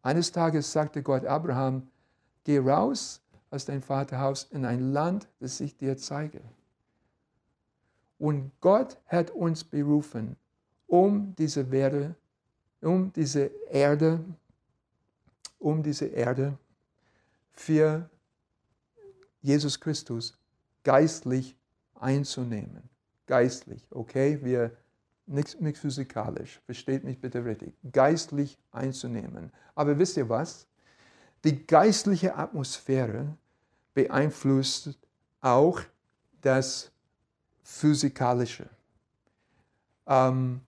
Eines 0.02 0.32
Tages 0.32 0.72
sagte 0.72 1.04
Gott 1.04 1.26
Abraham, 1.26 1.88
geh 2.44 2.60
raus 2.60 3.22
aus 3.50 3.66
dein 3.66 3.82
Vaterhaus 3.82 4.48
in 4.52 4.66
ein 4.66 4.94
Land, 4.94 5.28
das 5.40 5.60
ich 5.60 5.76
dir 5.78 5.98
zeige. 5.98 6.42
Und 8.20 8.52
Gott 8.62 8.98
hat 9.08 9.32
uns 9.32 9.64
berufen, 9.64 10.36
um 10.88 11.36
diese 11.36 11.62
Erde, 11.62 12.16
um 12.82 13.12
diese 13.14 13.52
Erde, 13.70 14.24
um 15.60 15.84
diese 15.84 16.06
Erde 16.06 16.58
für 17.52 18.10
Jesus 19.48 19.80
Christus 19.80 20.38
geistlich 20.84 21.56
einzunehmen. 21.96 22.84
Geistlich, 23.28 23.88
okay? 23.92 24.40
Wir 24.44 24.76
nichts 25.26 25.58
nicht 25.60 25.78
physikalisch, 25.78 26.60
versteht 26.66 27.06
mich 27.06 27.22
bitte 27.22 27.46
richtig. 27.46 27.74
Geistlich 27.94 28.58
einzunehmen. 28.72 29.52
Aber 29.74 29.98
wisst 30.00 30.18
ihr 30.18 30.28
was? 30.28 30.68
Die 31.46 31.66
geistliche 31.66 32.36
Atmosphäre 32.36 33.38
beeinflusst 33.94 34.98
auch 35.40 35.80
das 36.42 36.92
physikalische. 37.64 38.70
Ähm, 40.08 40.60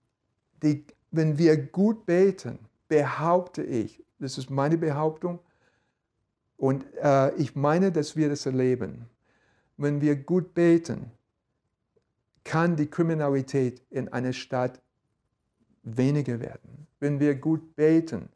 die, 0.62 0.86
wenn 1.10 1.36
wir 1.36 1.56
gut 1.66 2.06
beten, 2.06 2.58
behaupte 2.88 3.62
ich, 3.62 4.02
das 4.18 4.38
ist 4.38 4.48
meine 4.48 4.78
Behauptung, 4.78 5.38
und 6.60 6.84
äh, 7.02 7.34
ich 7.36 7.56
meine, 7.56 7.90
dass 7.90 8.16
wir 8.16 8.28
das 8.28 8.44
erleben. 8.44 9.06
Wenn 9.78 10.02
wir 10.02 10.14
gut 10.14 10.52
beten, 10.52 11.10
kann 12.44 12.76
die 12.76 12.86
Kriminalität 12.86 13.82
in 13.88 14.08
einer 14.08 14.34
Stadt 14.34 14.78
weniger 15.82 16.38
werden. 16.38 16.86
Wenn 16.98 17.18
wir 17.18 17.34
gut 17.34 17.74
beten, 17.76 18.28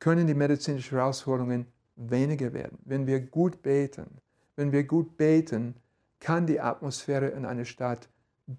können 0.00 0.26
die 0.26 0.34
medizinischen 0.34 0.98
Herausforderungen 0.98 1.66
weniger 1.94 2.52
werden. 2.52 2.78
Wenn 2.84 3.06
wir 3.06 3.20
gut 3.20 3.62
beten, 3.62 4.08
wenn 4.56 4.72
wir 4.72 4.82
gut 4.82 5.16
beten, 5.16 5.76
kann 6.18 6.48
die 6.48 6.60
Atmosphäre 6.60 7.28
in 7.28 7.44
einer 7.44 7.64
Stadt 7.64 8.08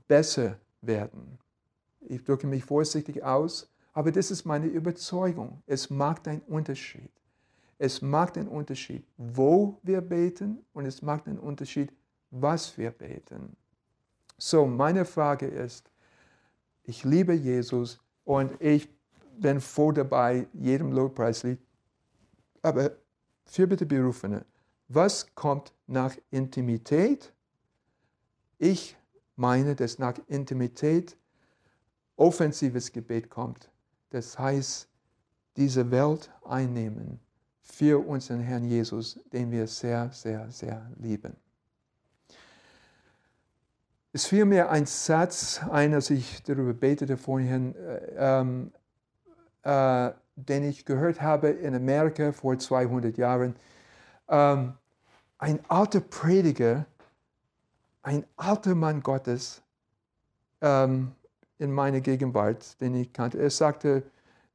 besser 0.07 0.57
werden. 0.79 1.39
Ich 1.99 2.23
drücke 2.23 2.47
mich 2.47 2.63
vorsichtig 2.63 3.21
aus, 3.21 3.69
aber 3.91 4.13
das 4.13 4.31
ist 4.31 4.45
meine 4.45 4.67
Überzeugung. 4.67 5.61
Es 5.65 5.89
macht 5.89 6.25
einen 6.29 6.41
Unterschied. 6.47 7.11
Es 7.77 8.01
macht 8.01 8.37
einen 8.37 8.47
Unterschied, 8.47 9.05
wo 9.17 9.79
wir 9.83 10.01
beten 10.01 10.63
und 10.73 10.85
es 10.85 11.01
macht 11.01 11.27
einen 11.27 11.39
Unterschied, 11.39 11.91
was 12.31 12.77
wir 12.77 12.91
beten. 12.91 13.55
So, 14.37 14.65
meine 14.65 15.05
Frage 15.05 15.47
ist, 15.47 15.89
ich 16.83 17.03
liebe 17.03 17.33
Jesus 17.33 17.99
und 18.23 18.51
ich 18.61 18.89
bin 19.37 19.59
froh 19.59 19.91
dabei, 19.91 20.47
jedem 20.53 20.91
Lobpreislied. 20.91 21.59
Aber 22.61 22.91
für 23.45 23.67
bitte 23.67 23.85
Berufene, 23.85 24.45
was 24.87 25.33
kommt 25.35 25.73
nach 25.87 26.15
Intimität 26.29 27.33
ich 28.63 28.95
meine, 29.35 29.75
dass 29.75 29.99
nach 29.99 30.17
Intimität 30.27 31.17
offensives 32.15 32.93
Gebet 32.93 33.29
kommt. 33.29 33.69
Das 34.11 34.39
heißt, 34.39 34.87
diese 35.57 35.91
Welt 35.91 36.31
einnehmen 36.45 37.19
für 37.63 38.05
unseren 38.05 38.41
Herrn 38.41 38.65
Jesus, 38.65 39.19
den 39.31 39.49
wir 39.49 39.65
sehr, 39.67 40.11
sehr, 40.11 40.51
sehr 40.51 40.85
lieben. 40.99 41.35
Es 44.11 44.27
fiel 44.27 44.45
mir 44.45 44.69
ein 44.69 44.85
Satz 44.85 45.61
ein, 45.71 45.93
als 45.93 46.11
ich 46.11 46.43
darüber 46.43 46.73
betete 46.73 47.17
vorhin, 47.17 47.75
äh, 47.75 48.41
ähm, 48.41 48.71
äh, 49.63 50.11
den 50.35 50.63
ich 50.63 50.85
gehört 50.85 51.21
habe 51.21 51.49
in 51.49 51.73
Amerika 51.73 52.31
vor 52.31 52.59
200 52.59 53.17
Jahren. 53.17 53.55
Ähm, 54.27 54.73
ein 55.39 55.59
alter 55.67 55.99
Prediger 55.99 56.85
ein 58.03 58.25
alter 58.35 58.75
Mann 58.75 59.01
Gottes 59.01 59.61
ähm, 60.61 61.13
in 61.57 61.71
meiner 61.71 62.01
Gegenwart, 62.01 62.79
den 62.81 62.95
ich 62.95 63.11
kannte. 63.13 63.39
Er 63.39 63.49
sagte, 63.49 64.03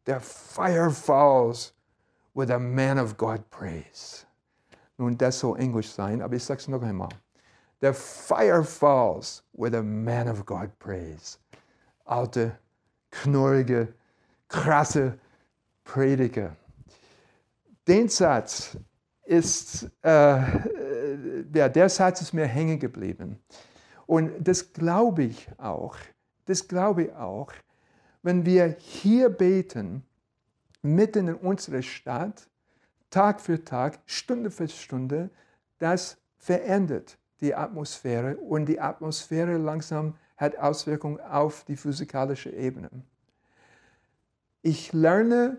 the 0.06 0.16
fire 0.20 0.90
falls 0.90 1.72
with 2.38 2.52
a 2.52 2.58
man 2.58 2.98
of 2.98 3.16
God 3.16 3.50
prays. 3.50 4.24
Nun, 4.96 5.16
das 5.16 5.40
soll 5.40 5.58
Englisch 5.58 5.90
sein, 5.90 6.22
aber 6.22 6.36
ich 6.36 6.44
sage 6.44 6.60
es 6.60 6.68
noch 6.68 6.82
einmal. 6.82 7.08
The 7.80 7.92
fire 7.92 8.62
falls 8.62 9.42
with 9.52 9.74
a 9.74 9.82
man 9.82 10.28
of 10.28 10.46
God 10.46 10.70
prays. 10.78 11.40
Alte, 12.04 12.56
knurrige, 13.10 13.88
krasse 14.48 15.18
Prediger. 15.82 16.54
Den 17.88 18.08
Satz 18.08 18.76
ist 19.24 19.90
äh, 20.02 20.40
ja, 21.52 21.68
der 21.68 21.88
Satz 21.88 22.20
ist 22.20 22.32
mir 22.32 22.46
hängen 22.46 22.78
geblieben. 22.78 23.40
Und 24.06 24.30
das 24.46 24.72
glaube 24.72 25.24
ich 25.24 25.48
auch. 25.58 25.96
Das 26.46 26.68
glaube 26.68 27.04
ich 27.04 27.12
auch. 27.14 27.50
Wenn 28.22 28.46
wir 28.46 28.76
hier 28.78 29.28
beten, 29.28 30.04
mitten 30.94 31.28
in 31.28 31.34
unserer 31.34 31.82
Stadt, 31.82 32.48
Tag 33.10 33.40
für 33.40 33.64
Tag, 33.64 34.00
Stunde 34.06 34.50
für 34.50 34.68
Stunde, 34.68 35.30
das 35.78 36.18
verändert 36.36 37.18
die 37.40 37.54
Atmosphäre 37.54 38.36
und 38.36 38.66
die 38.66 38.80
Atmosphäre 38.80 39.56
langsam 39.56 40.14
hat 40.36 40.56
Auswirkungen 40.58 41.20
auf 41.20 41.64
die 41.64 41.76
physikalische 41.76 42.50
Ebene. 42.50 42.90
Ich 44.62 44.92
lerne 44.92 45.58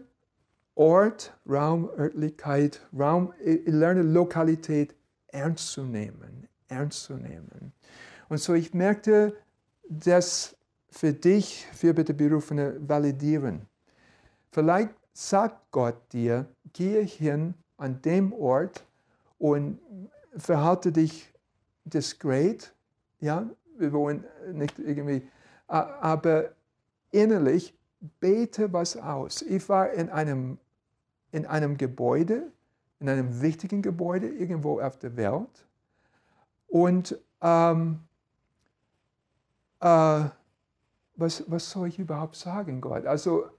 Ort, 0.75 1.37
Raum, 1.47 1.89
Örtlichkeit, 1.97 2.81
Raum, 2.97 3.33
ich 3.43 3.65
lerne 3.65 4.01
Lokalität 4.01 4.95
ernst 5.27 5.71
zu 5.71 5.83
nehmen, 5.83 6.47
ernst 6.69 7.03
zu 7.03 7.15
nehmen. 7.15 7.73
Und 8.29 8.39
so 8.39 8.53
ich 8.53 8.73
merkte, 8.73 9.35
das 9.89 10.55
für 10.89 11.13
dich, 11.13 11.67
für 11.73 11.93
bitte 11.93 12.13
Berufene, 12.13 12.77
validieren. 12.79 13.65
Vielleicht 14.51 14.91
sagt 15.19 15.71
Gott 15.71 16.13
dir, 16.13 16.45
gehe 16.71 17.01
hin 17.01 17.53
an 17.75 18.01
dem 18.01 18.31
Ort 18.31 18.85
und 19.37 19.77
verhalte 20.37 20.93
dich 20.93 21.33
diskret, 21.83 22.73
ja, 23.19 23.49
wir 23.77 23.91
wollen 23.91 24.23
nicht 24.53 24.79
irgendwie, 24.79 25.27
aber 25.67 26.51
innerlich 27.11 27.77
bete 28.21 28.71
was 28.71 28.95
aus. 28.95 29.41
Ich 29.41 29.67
war 29.67 29.89
in 29.91 30.09
einem, 30.09 30.57
in 31.33 31.45
einem 31.45 31.75
Gebäude, 31.75 32.49
in 33.01 33.09
einem 33.09 33.41
wichtigen 33.41 33.81
Gebäude 33.81 34.29
irgendwo 34.29 34.79
auf 34.79 34.99
der 34.99 35.17
Welt 35.17 35.65
und 36.67 37.19
ähm, 37.41 37.99
äh, 39.81 40.29
was, 41.15 41.43
was 41.47 41.69
soll 41.69 41.89
ich 41.89 41.99
überhaupt 41.99 42.37
sagen, 42.37 42.79
Gott? 42.79 43.05
Also 43.05 43.49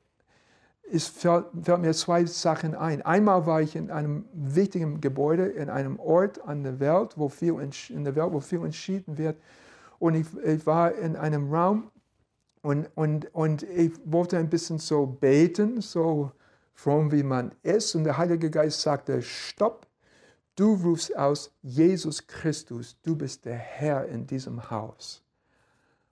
es 0.93 1.07
fällt, 1.07 1.47
mir 1.55 1.93
zwei 1.93 2.25
Sachen 2.27 2.75
ein. 2.75 3.03
Einmal 3.03 3.47
war 3.47 3.63
ich 3.63 3.77
in 3.77 3.91
einem 3.91 4.25
wichtigen 4.33 5.01
Gebäude, 5.01 5.47
in 5.47 5.71
einem 5.71 5.99
Ort 6.01 6.43
an 6.47 6.63
der 6.63 6.81
Welt, 6.81 7.15
wo 7.17 7.29
viel 7.29 7.55
in 7.89 8.05
der 8.05 8.17
Welt, 8.17 8.33
wo 8.33 8.41
viel 8.41 8.65
entschieden 8.65 9.17
wird. 9.17 9.37
Und 9.99 10.15
ich, 10.15 10.27
ich 10.45 10.67
war 10.67 10.95
in 10.95 11.17
einem 11.17 11.53
Raum 11.53 11.91
und, 12.63 12.89
und, 12.95 13.33
und 13.35 13.63
ich 13.63 13.93
wollte 14.05 14.39
ein 14.39 14.51
bisschen 14.51 14.79
so 14.79 15.07
beten, 15.07 15.81
so 15.81 16.33
fromm 16.75 17.13
wie 17.13 17.23
man 17.23 17.53
ist. 17.63 17.95
Und 17.95 18.05
der 18.05 18.19
Heilige 18.19 18.51
Geist 18.51 18.81
sagte, 18.81 19.23
stopp, 19.23 19.87
du 20.57 20.75
rufst 20.75 21.17
aus, 21.17 21.53
Jesus 21.63 22.27
Christus, 22.27 22.97
du 23.03 23.17
bist 23.17 23.45
der 23.45 23.57
Herr 23.57 24.07
in 24.07 24.27
diesem 24.27 24.71
Haus. 24.71 25.23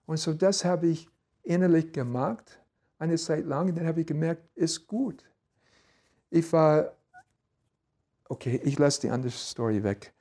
Und 0.05 0.17
so 0.17 0.33
das 0.33 0.65
habe 0.65 0.87
ich 0.87 1.07
innerlich 1.43 1.91
gemacht, 1.91 2.59
eine 2.99 3.17
Zeit 3.17 3.45
lang. 3.45 3.73
Dann 3.73 3.87
habe 3.87 4.01
ich 4.01 4.07
gemerkt, 4.07 4.43
ist 4.55 4.85
gut. 4.85 5.23
Ich 6.29 6.51
war, 6.53 6.93
okay, 8.27 8.61
ich 8.63 8.77
lasse 8.77 9.01
die 9.01 9.09
andere 9.09 9.31
Story 9.31 9.83
weg. 9.83 10.13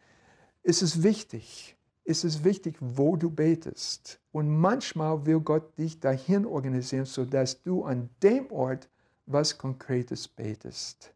Es 0.63 0.81
ist 0.81 1.03
wichtig, 1.03 1.77
es 2.05 2.25
ist 2.25 2.45
wichtig, 2.45 2.77
wo 2.81 3.17
du 3.17 3.31
betest. 3.31 4.21
Und 4.33 4.49
manchmal 4.49 5.27
will 5.27 5.41
Gott 5.41 5.77
dich 5.77 6.01
dahin 6.01 6.47
organisieren, 6.47 7.05
sodass 7.05 7.63
du 7.63 7.85
an 7.85 8.09
dem 8.23 8.51
Ort 8.51 8.89
was 9.27 9.59
Konkretes 9.59 10.27
betest. 10.27 11.13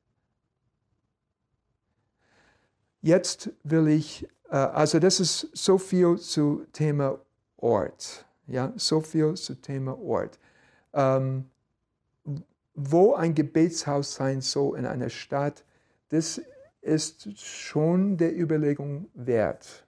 Jetzt 3.00 3.50
will 3.64 3.88
ich, 3.88 4.28
äh, 4.50 4.56
also 4.56 4.98
das 4.98 5.18
ist 5.18 5.48
so 5.54 5.78
viel 5.78 6.18
zu 6.18 6.66
Thema 6.72 7.18
Ort. 7.56 8.26
Ja, 8.46 8.72
so 8.76 9.00
viel 9.00 9.34
zum 9.34 9.60
Thema 9.62 9.98
Ort. 9.98 10.38
Ähm, 10.92 11.46
wo 12.74 13.14
ein 13.14 13.34
Gebetshaus 13.34 14.14
sein 14.14 14.40
soll 14.40 14.78
in 14.78 14.86
einer 14.86 15.10
Stadt, 15.10 15.64
das 16.08 16.40
ist 16.80 17.38
schon 17.38 18.16
der 18.16 18.36
Überlegung 18.36 19.08
wert. 19.14 19.86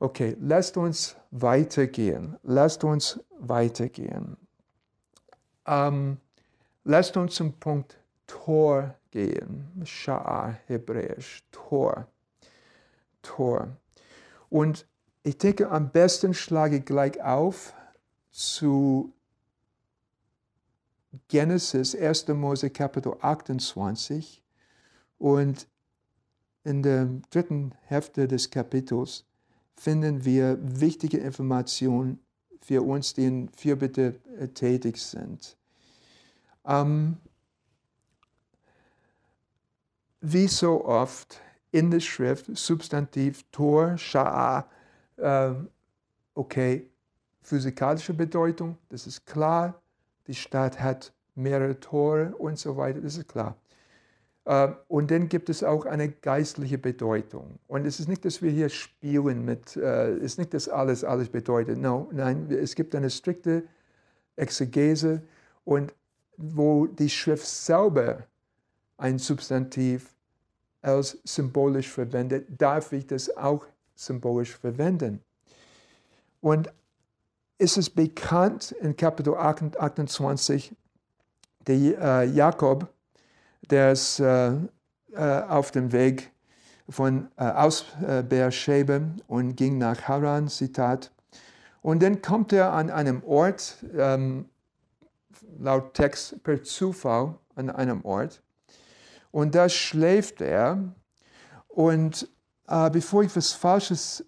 Okay, 0.00 0.36
lasst 0.40 0.76
uns 0.76 1.16
weitergehen. 1.30 2.36
Lasst 2.44 2.84
uns 2.84 3.20
weitergehen. 3.38 4.36
Ähm, 5.66 6.18
lasst 6.84 7.16
uns 7.16 7.34
zum 7.34 7.52
Punkt 7.54 7.98
Tor 8.28 8.94
gehen. 9.10 9.66
Sha'a, 9.84 10.54
hebräisch, 10.66 11.42
Tor. 11.50 12.06
Tor. 13.22 13.76
Und 14.48 14.86
ich 15.24 15.36
denke, 15.36 15.68
am 15.68 15.90
besten 15.90 16.32
schlage 16.32 16.76
ich 16.76 16.84
gleich 16.84 17.20
auf 17.20 17.74
zu 18.30 19.12
Genesis 21.28 21.94
1. 21.94 22.28
Mose 22.28 22.70
Kapitel 22.70 23.16
28 23.20 24.42
und 25.18 25.66
in 26.64 26.82
der 26.82 27.08
dritten 27.30 27.72
Hälfte 27.84 28.28
des 28.28 28.50
Kapitels 28.50 29.24
finden 29.74 30.24
wir 30.24 30.58
wichtige 30.60 31.18
Informationen 31.18 32.20
für 32.60 32.82
uns, 32.82 33.14
die 33.14 33.24
in 33.24 33.48
Fürbitte 33.50 34.20
äh, 34.38 34.48
tätig 34.48 34.98
sind. 35.00 35.56
Ähm, 36.66 37.16
wie 40.20 40.48
so 40.48 40.84
oft 40.84 41.40
in 41.70 41.90
der 41.90 42.00
Schrift 42.00 42.46
Substantiv 42.56 43.44
Tor, 43.50 43.94
Sha'a, 43.96 44.64
äh, 45.16 45.54
okay, 46.34 46.90
physikalische 47.40 48.12
Bedeutung, 48.12 48.76
das 48.88 49.06
ist 49.06 49.24
klar. 49.24 49.80
Die 50.28 50.34
Stadt 50.34 50.80
hat 50.80 51.12
mehrere 51.34 51.80
Tore 51.80 52.34
und 52.36 52.58
so 52.58 52.76
weiter, 52.76 53.00
das 53.00 53.16
ist 53.16 53.28
klar. 53.28 53.56
Äh, 54.44 54.68
und 54.88 55.10
dann 55.10 55.28
gibt 55.28 55.48
es 55.50 55.62
auch 55.62 55.84
eine 55.86 56.08
geistliche 56.10 56.78
Bedeutung. 56.78 57.58
Und 57.66 57.86
es 57.86 58.00
ist 58.00 58.08
nicht, 58.08 58.24
dass 58.24 58.40
wir 58.40 58.50
hier 58.50 58.68
spielen 58.68 59.44
mit, 59.44 59.76
äh, 59.76 60.12
es 60.12 60.32
ist 60.32 60.38
nicht, 60.38 60.54
dass 60.54 60.68
alles 60.68 61.04
alles 61.04 61.28
bedeutet. 61.28 61.78
No, 61.78 62.08
nein, 62.12 62.50
es 62.50 62.74
gibt 62.74 62.94
eine 62.94 63.10
strikte 63.10 63.64
Exegese 64.36 65.22
und 65.64 65.92
wo 66.36 66.86
die 66.86 67.10
Schrift 67.10 67.46
selber 67.46 68.24
ein 68.96 69.18
Substantiv 69.18 70.14
als 70.80 71.18
symbolisch 71.24 71.88
verwendet, 71.88 72.46
darf 72.56 72.92
ich 72.92 73.06
das 73.06 73.36
auch 73.36 73.66
symbolisch 73.94 74.56
verwenden. 74.56 75.20
Und 76.40 76.72
es 77.58 77.76
ist 77.76 77.90
bekannt 77.90 78.72
in 78.80 78.96
Kapitel 78.96 79.34
28, 79.34 80.74
der 81.66 81.76
äh, 81.76 82.24
Jakob, 82.26 82.88
der 83.68 83.92
ist 83.92 84.20
äh, 84.20 84.52
äh, 85.12 85.42
auf 85.48 85.72
dem 85.72 85.92
Weg 85.92 86.30
von 86.88 87.28
äh, 87.36 87.44
aus 87.44 87.84
äh, 88.06 88.22
Beersheba 88.22 89.00
und 89.26 89.56
ging 89.56 89.76
nach 89.76 90.02
Haran, 90.02 90.48
Zitat. 90.48 91.10
Und 91.82 92.02
dann 92.02 92.22
kommt 92.22 92.52
er 92.52 92.72
an 92.72 92.90
einem 92.90 93.22
Ort, 93.24 93.84
ähm, 93.94 94.48
laut 95.58 95.94
Text 95.94 96.42
per 96.42 96.62
Zufall 96.62 97.34
an 97.56 97.70
einem 97.70 98.04
Ort. 98.04 98.42
Und 99.30 99.54
da 99.54 99.68
schläft 99.68 100.40
er. 100.40 100.94
Und 101.66 102.28
äh, 102.68 102.90
bevor 102.90 103.22
ich 103.22 103.34
was 103.36 103.52
Falsches 103.52 104.24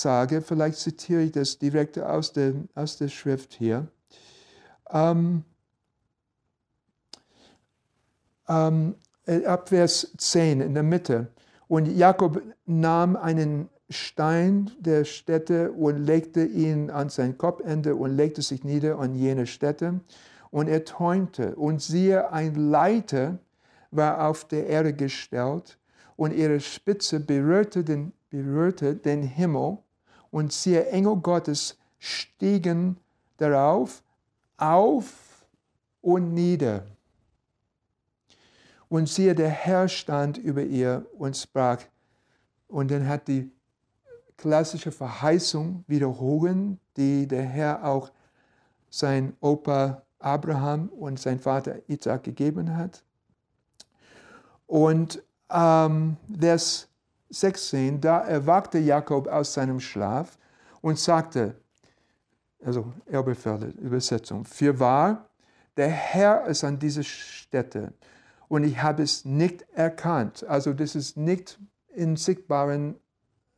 sage, 0.00 0.42
vielleicht 0.42 0.78
zitiere 0.78 1.22
ich 1.22 1.32
das 1.32 1.58
direkt 1.58 1.98
aus 1.98 2.32
der, 2.32 2.54
aus 2.74 2.96
der 2.96 3.08
Schrift 3.08 3.54
hier. 3.54 3.86
Ähm, 4.90 5.44
ähm, 8.48 8.94
ab 9.46 9.68
Vers 9.68 10.12
10 10.16 10.60
in 10.60 10.74
der 10.74 10.82
Mitte. 10.82 11.28
Und 11.68 11.86
Jakob 11.86 12.42
nahm 12.66 13.16
einen 13.16 13.68
Stein 13.88 14.70
der 14.78 15.04
Stätte 15.04 15.72
und 15.72 16.04
legte 16.04 16.44
ihn 16.44 16.90
an 16.90 17.08
sein 17.08 17.38
Kopfende 17.38 17.94
und 17.94 18.16
legte 18.16 18.42
sich 18.42 18.64
nieder 18.64 18.98
an 18.98 19.14
jene 19.14 19.46
Stätte. 19.46 20.00
Und 20.50 20.68
er 20.68 20.84
träumte. 20.84 21.54
Und 21.56 21.80
siehe, 21.80 22.30
ein 22.32 22.54
Leiter 22.54 23.38
war 23.90 24.26
auf 24.28 24.44
der 24.46 24.66
Erde 24.66 24.92
gestellt 24.92 25.78
und 26.16 26.32
ihre 26.32 26.60
Spitze 26.60 27.20
berührte 27.20 27.84
den, 27.84 28.12
berührte 28.32 28.96
den 28.96 29.22
Himmel 29.22 29.76
und 30.30 30.52
siehe, 30.52 30.88
Engel 30.88 31.16
Gottes 31.16 31.78
stiegen 31.98 32.96
darauf 33.36 34.02
auf 34.56 35.46
und 36.00 36.32
nieder. 36.32 36.86
Und 38.88 39.08
siehe, 39.08 39.34
der 39.34 39.50
Herr 39.50 39.86
stand 39.86 40.38
über 40.38 40.62
ihr 40.62 41.04
und 41.18 41.36
sprach. 41.36 41.82
Und 42.68 42.90
dann 42.90 43.06
hat 43.06 43.28
die 43.28 43.50
klassische 44.38 44.92
Verheißung 44.92 45.84
wiederholen, 45.86 46.80
die 46.96 47.28
der 47.28 47.44
Herr 47.44 47.84
auch 47.84 48.10
sein 48.88 49.36
Opa 49.40 50.02
Abraham 50.18 50.88
und 50.88 51.20
sein 51.20 51.38
Vater 51.38 51.76
Isaac 51.86 52.24
gegeben 52.24 52.76
hat. 52.76 53.02
Und 54.66 55.22
ähm, 55.50 56.16
Vers 56.38 56.88
16, 57.32 58.00
da 58.00 58.20
erwachte 58.20 58.78
Jakob 58.78 59.26
aus 59.26 59.54
seinem 59.54 59.80
Schlaf 59.80 60.38
und 60.80 60.98
sagte, 60.98 61.56
also 62.64 62.92
Elberfelder 63.06 63.68
Übersetzung, 63.78 64.44
für 64.44 64.78
wahr, 64.78 65.28
der 65.76 65.88
Herr 65.88 66.46
ist 66.46 66.64
an 66.64 66.78
dieser 66.78 67.02
Stätte 67.02 67.92
und 68.48 68.64
ich 68.64 68.82
habe 68.82 69.02
es 69.02 69.24
nicht 69.24 69.64
erkannt. 69.72 70.44
Also 70.46 70.72
das 70.72 70.94
ist 70.94 71.16
nicht 71.16 71.58
in 71.88 72.16
sichtbaren 72.16 72.96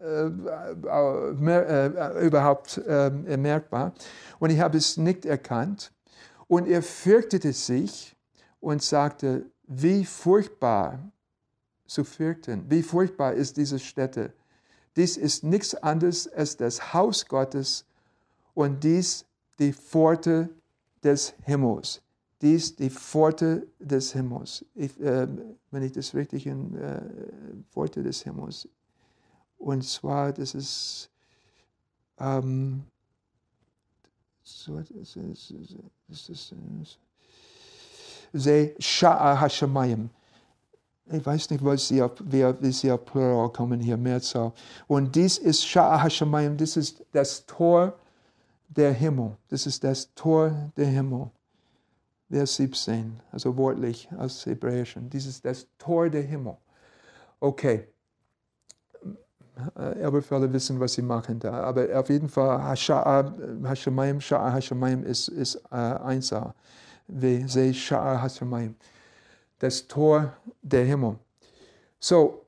äh, 0.01 0.27
äh, 0.27 2.27
überhaupt 2.27 2.81
äh, 2.87 3.11
merkbar. 3.37 3.95
Und 4.39 4.51
ich 4.51 4.61
habe 4.61 4.77
es 4.77 4.97
nicht 4.97 5.25
erkannt. 5.25 5.93
Und 6.47 6.69
er 6.69 6.83
fürchtete 6.83 7.53
sich 7.53 8.17
und 8.61 8.83
sagte, 8.83 9.47
wie 9.67 10.05
furchtbar 10.05 10.99
zu 11.87 12.05
fürchten, 12.05 12.71
wie 12.71 12.83
furchtbar 12.83 13.35
ist 13.35 13.57
diese 13.57 13.79
Stätte. 13.79 14.33
Dies 14.97 15.17
ist 15.17 15.45
nichts 15.45 15.75
anderes 15.75 16.29
als 16.29 16.57
das 16.57 16.95
Haus 16.95 17.27
Gottes 17.27 17.85
und 18.55 18.85
dies 18.85 19.27
die 19.59 19.73
Pforte 19.73 20.49
des 21.03 21.35
Himmels. 21.43 22.01
Dies 22.41 22.77
die 22.77 22.91
Pforte 22.91 23.67
des 23.79 24.13
Himmels. 24.13 24.65
Ich, 24.75 24.99
äh, 25.01 25.27
wenn 25.71 25.83
ich 25.83 25.93
das 25.93 26.15
richtig 26.15 26.47
in 26.47 26.75
äh, 26.77 27.03
Pforte 27.71 28.03
des 28.03 28.23
Himmels. 28.23 28.69
Und 29.59 29.83
zwar, 29.85 30.33
das 30.33 30.55
ist 30.55 31.11
ähm, 32.19 32.85
so, 34.43 34.83
das 36.09 36.29
ist. 36.29 36.55
Ich 41.07 41.25
weiß 41.25 41.51
nicht, 41.51 41.63
was 41.63 41.93
auf, 42.01 42.13
wer, 42.25 42.61
wie 42.63 42.73
sie 42.73 42.91
auf 42.91 43.05
Plural 43.05 43.51
kommen 43.51 43.79
hier, 43.79 43.97
Mehrzahl. 43.97 44.53
Und 44.87 45.15
dies 45.15 45.37
ist 45.37 45.63
Sha'a 45.63 46.03
Hashemayim, 46.03 46.57
das 46.57 46.77
ist 46.77 47.05
das 47.13 47.45
Tor 47.45 47.95
der 48.69 48.93
Himmel. 48.93 49.37
Das 49.49 49.67
ist 49.67 49.85
das 49.85 50.13
Tor 50.15 50.71
der 50.77 50.87
Himmel. 50.87 51.31
Vers 52.31 52.57
17, 52.57 53.21
also 53.31 53.57
wortlich 53.57 54.09
aus 54.17 54.47
Hebräischen. 54.47 55.11
Dies 55.11 55.27
ist 55.27 55.45
das 55.45 55.67
Tor 55.79 56.09
der 56.09 56.23
Himmel. 56.23 56.57
Okay. 57.39 57.87
Elberfelder 59.77 60.53
wissen, 60.53 60.81
was 60.81 60.95
sie 60.95 61.03
machen 61.03 61.39
da. 61.39 61.53
Aber 61.53 61.87
auf 61.97 62.09
jeden 62.09 62.29
Fall, 62.29 62.61
Hashemayim, 62.61 64.19
Sha'a 64.19 64.53
Hashemayim 64.53 65.05
ist, 65.05 65.29
ist 65.29 65.57
äh, 65.71 65.77
Einzahl. 65.77 66.55
Wie 67.07 67.47
Se 67.47 67.71
Sha'a 67.71 68.21
Hashemayim. 68.21 68.75
Das 69.59 69.87
Tor 69.87 70.33
der 70.63 70.85
Himmel. 70.85 71.17
So, 72.01 72.45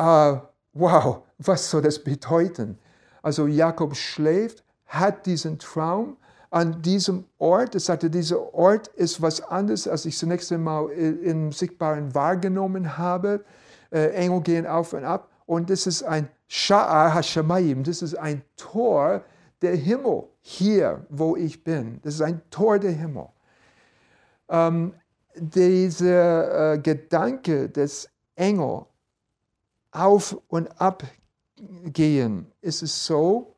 uh, 0.00 0.38
wow, 0.72 1.22
was 1.38 1.70
soll 1.70 1.82
das 1.82 2.02
bedeuten? 2.02 2.78
Also 3.22 3.46
Jakob 3.46 3.96
schläft, 3.96 4.64
hat 4.86 5.26
diesen 5.26 5.58
Traum 5.58 6.16
an 6.50 6.80
diesem 6.80 7.24
Ort. 7.38 7.74
Er 7.74 7.80
sagte, 7.80 8.08
dieser 8.08 8.54
Ort 8.54 8.88
ist 8.88 9.20
was 9.20 9.40
anderes, 9.42 9.88
als 9.88 10.06
ich 10.06 10.16
zunächst 10.16 10.52
einmal 10.52 10.90
im 10.90 11.52
Sichtbaren 11.52 12.14
wahrgenommen 12.14 12.96
habe. 12.96 13.44
Äh, 13.90 14.10
Engel 14.10 14.40
gehen 14.40 14.66
auf 14.66 14.92
und 14.92 15.04
ab. 15.04 15.28
Und 15.46 15.70
das 15.70 15.86
ist 15.86 16.02
ein 16.02 16.28
Sha'a 16.48 17.14
Hashemayim, 17.14 17.82
das 17.82 18.02
ist 18.02 18.14
ein 18.14 18.42
Tor 18.56 19.22
der 19.62 19.74
Himmel, 19.74 20.24
hier, 20.40 21.06
wo 21.08 21.36
ich 21.36 21.64
bin. 21.64 22.00
Das 22.02 22.14
ist 22.14 22.22
ein 22.22 22.40
Tor 22.50 22.78
der 22.78 22.92
Himmel. 22.92 23.28
Ähm, 24.48 24.94
dieser 25.36 26.74
äh, 26.74 26.78
Gedanke 26.78 27.68
des 27.68 28.08
Engel 28.34 28.86
auf 29.92 30.40
und 30.48 30.80
ab 30.80 31.04
gehen, 31.84 32.46
ist 32.60 32.82
es 32.82 33.06
so, 33.06 33.56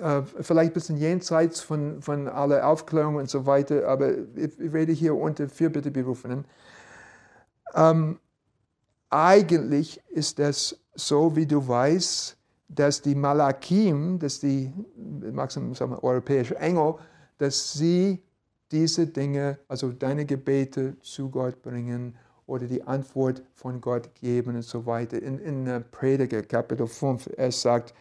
äh, 0.00 0.22
vielleicht 0.22 0.72
ein 0.72 0.74
bisschen 0.74 0.96
jenseits 0.96 1.60
von, 1.60 2.00
von 2.02 2.28
aller 2.28 2.66
Aufklärung 2.66 3.16
und 3.16 3.28
so 3.28 3.46
weiter, 3.46 3.86
aber 3.88 4.10
ich, 4.34 4.58
ich 4.58 4.72
rede 4.72 4.92
hier 4.92 5.14
unter 5.14 5.48
Fürbitteberufenen. 5.48 6.44
Ähm, 7.74 8.18
eigentlich 9.10 10.00
ist 10.08 10.38
das 10.38 10.78
so, 10.94 11.34
wie 11.36 11.46
du 11.46 11.66
weißt, 11.66 12.36
dass 12.68 13.02
die 13.02 13.14
Malakim, 13.14 14.18
dass 14.18 14.38
die 14.40 14.72
sagen 15.44 15.74
wir, 15.76 16.04
europäische 16.04 16.56
Engel, 16.56 16.94
dass 17.38 17.72
sie 17.72 18.22
diese 18.72 19.06
Dinge, 19.06 19.58
also 19.68 19.90
deine 19.90 20.24
Gebete 20.24 20.96
zu 21.00 21.28
Gott 21.28 21.62
bringen 21.62 22.16
oder 22.46 22.66
die 22.66 22.82
Antwort 22.82 23.42
von 23.54 23.80
Gott 23.80 24.14
geben 24.14 24.56
und 24.56 24.62
so 24.62 24.86
weiter. 24.86 25.20
In, 25.20 25.38
in 25.38 25.84
Prediger 25.90 26.42
Kapitel 26.42 26.86
5, 26.86 27.30
er 27.36 27.52
sagt, 27.52 27.94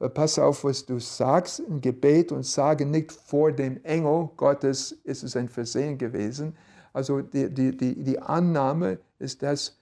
äh, 0.00 0.08
pass 0.08 0.38
auf, 0.38 0.64
was 0.64 0.84
du 0.84 0.98
sagst 0.98 1.60
im 1.60 1.80
Gebet 1.80 2.32
und 2.32 2.44
sage 2.44 2.86
nicht 2.86 3.12
vor 3.12 3.52
dem 3.52 3.82
Engel 3.84 4.28
Gottes, 4.36 4.92
ist 5.04 5.22
es 5.22 5.36
ein 5.36 5.48
Versehen 5.48 5.98
gewesen. 5.98 6.56
Also 6.92 7.22
die, 7.22 7.48
die, 7.48 7.76
die, 7.76 8.02
die 8.02 8.18
Annahme 8.18 8.98
ist, 9.18 9.42
dass 9.42 9.78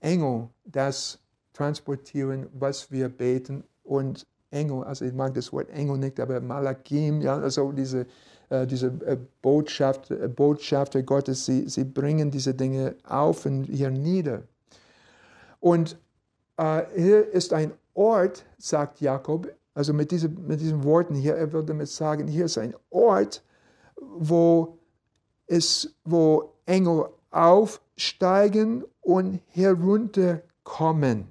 Engel 0.00 0.48
das 0.64 1.18
transportieren, 1.52 2.46
was 2.52 2.90
wir 2.90 3.08
beten 3.08 3.64
und 3.82 4.26
Engel, 4.50 4.84
also 4.84 5.04
ich 5.04 5.12
mag 5.12 5.34
das 5.34 5.52
Wort 5.52 5.70
Engel 5.70 5.98
nicht, 5.98 6.20
aber 6.20 6.40
Malakim, 6.40 7.20
ja, 7.20 7.36
also 7.38 7.72
diese, 7.72 8.00
äh, 8.00 8.06
diese 8.50 8.88
äh, 9.04 9.16
Botschaft, 9.42 10.10
äh, 10.10 10.28
Botschafter 10.28 11.02
Gottes, 11.02 11.46
sie, 11.46 11.68
sie 11.68 11.84
bringen 11.84 12.30
diese 12.30 12.54
Dinge 12.54 12.94
auf 13.04 13.46
und 13.46 13.64
hier 13.64 13.90
nieder. 13.90 14.42
Und 15.60 15.98
äh, 16.56 16.82
hier 16.94 17.32
ist 17.32 17.52
ein 17.52 17.72
Ort, 17.94 18.44
sagt 18.58 19.00
Jakob, 19.00 19.48
also 19.74 19.92
mit, 19.92 20.10
diese, 20.10 20.28
mit 20.28 20.60
diesen 20.60 20.84
Worten 20.84 21.14
hier, 21.14 21.34
er 21.34 21.52
will 21.52 21.64
damit 21.64 21.88
sagen, 21.88 22.28
hier 22.28 22.44
ist 22.44 22.58
ein 22.58 22.74
Ort, 22.90 23.42
wo, 23.96 24.78
es, 25.46 25.94
wo 26.04 26.54
Engel 26.66 27.06
aufsteigen 27.30 28.84
und 29.00 29.40
herunterkommen, 29.48 31.26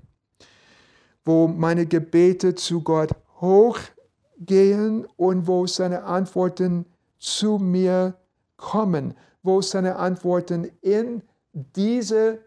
wo 1.23 1.47
meine 1.47 1.86
Gebete 1.86 2.56
zu 2.56 2.82
Gott 2.82 3.12
hochgehen 3.41 5.08
und 5.17 5.47
wo 5.47 5.65
seine 5.65 6.04
Antworten 6.04 6.86
zu 7.25 7.57
mir 7.57 8.15
kommen, 8.55 9.15
wo 9.41 9.59
seine 9.61 9.95
Antworten 9.95 10.71
in 10.81 11.23
diese 11.53 12.39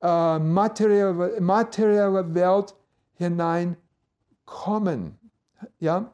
äh, 0.00 0.38
materielle, 0.38 1.40
materielle 1.40 2.32
Welt 2.32 2.76
hineinkommen. 3.14 5.18
Ja? 5.80 6.12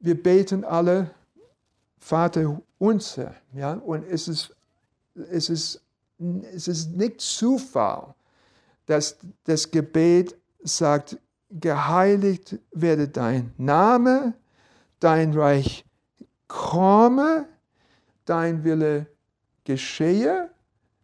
Wir 0.00 0.20
beten 0.20 0.64
alle 0.64 1.10
Vater 1.98 2.60
unser. 2.78 3.36
Ja? 3.54 3.74
Und 3.74 4.02
es 4.04 4.26
ist, 4.26 4.56
es, 5.30 5.50
ist, 5.50 5.80
es 6.52 6.66
ist 6.66 6.96
nicht 6.96 7.20
Zufall, 7.20 8.12
dass 8.86 9.16
das 9.44 9.70
Gebet 9.70 10.36
sagt, 10.64 11.16
geheiligt 11.48 12.58
werde 12.72 13.08
dein 13.08 13.52
Name, 13.56 14.34
dein 15.04 15.34
Reich 15.34 15.84
komme, 16.48 17.46
dein 18.24 18.64
Wille 18.64 19.06
geschehe, 19.64 20.50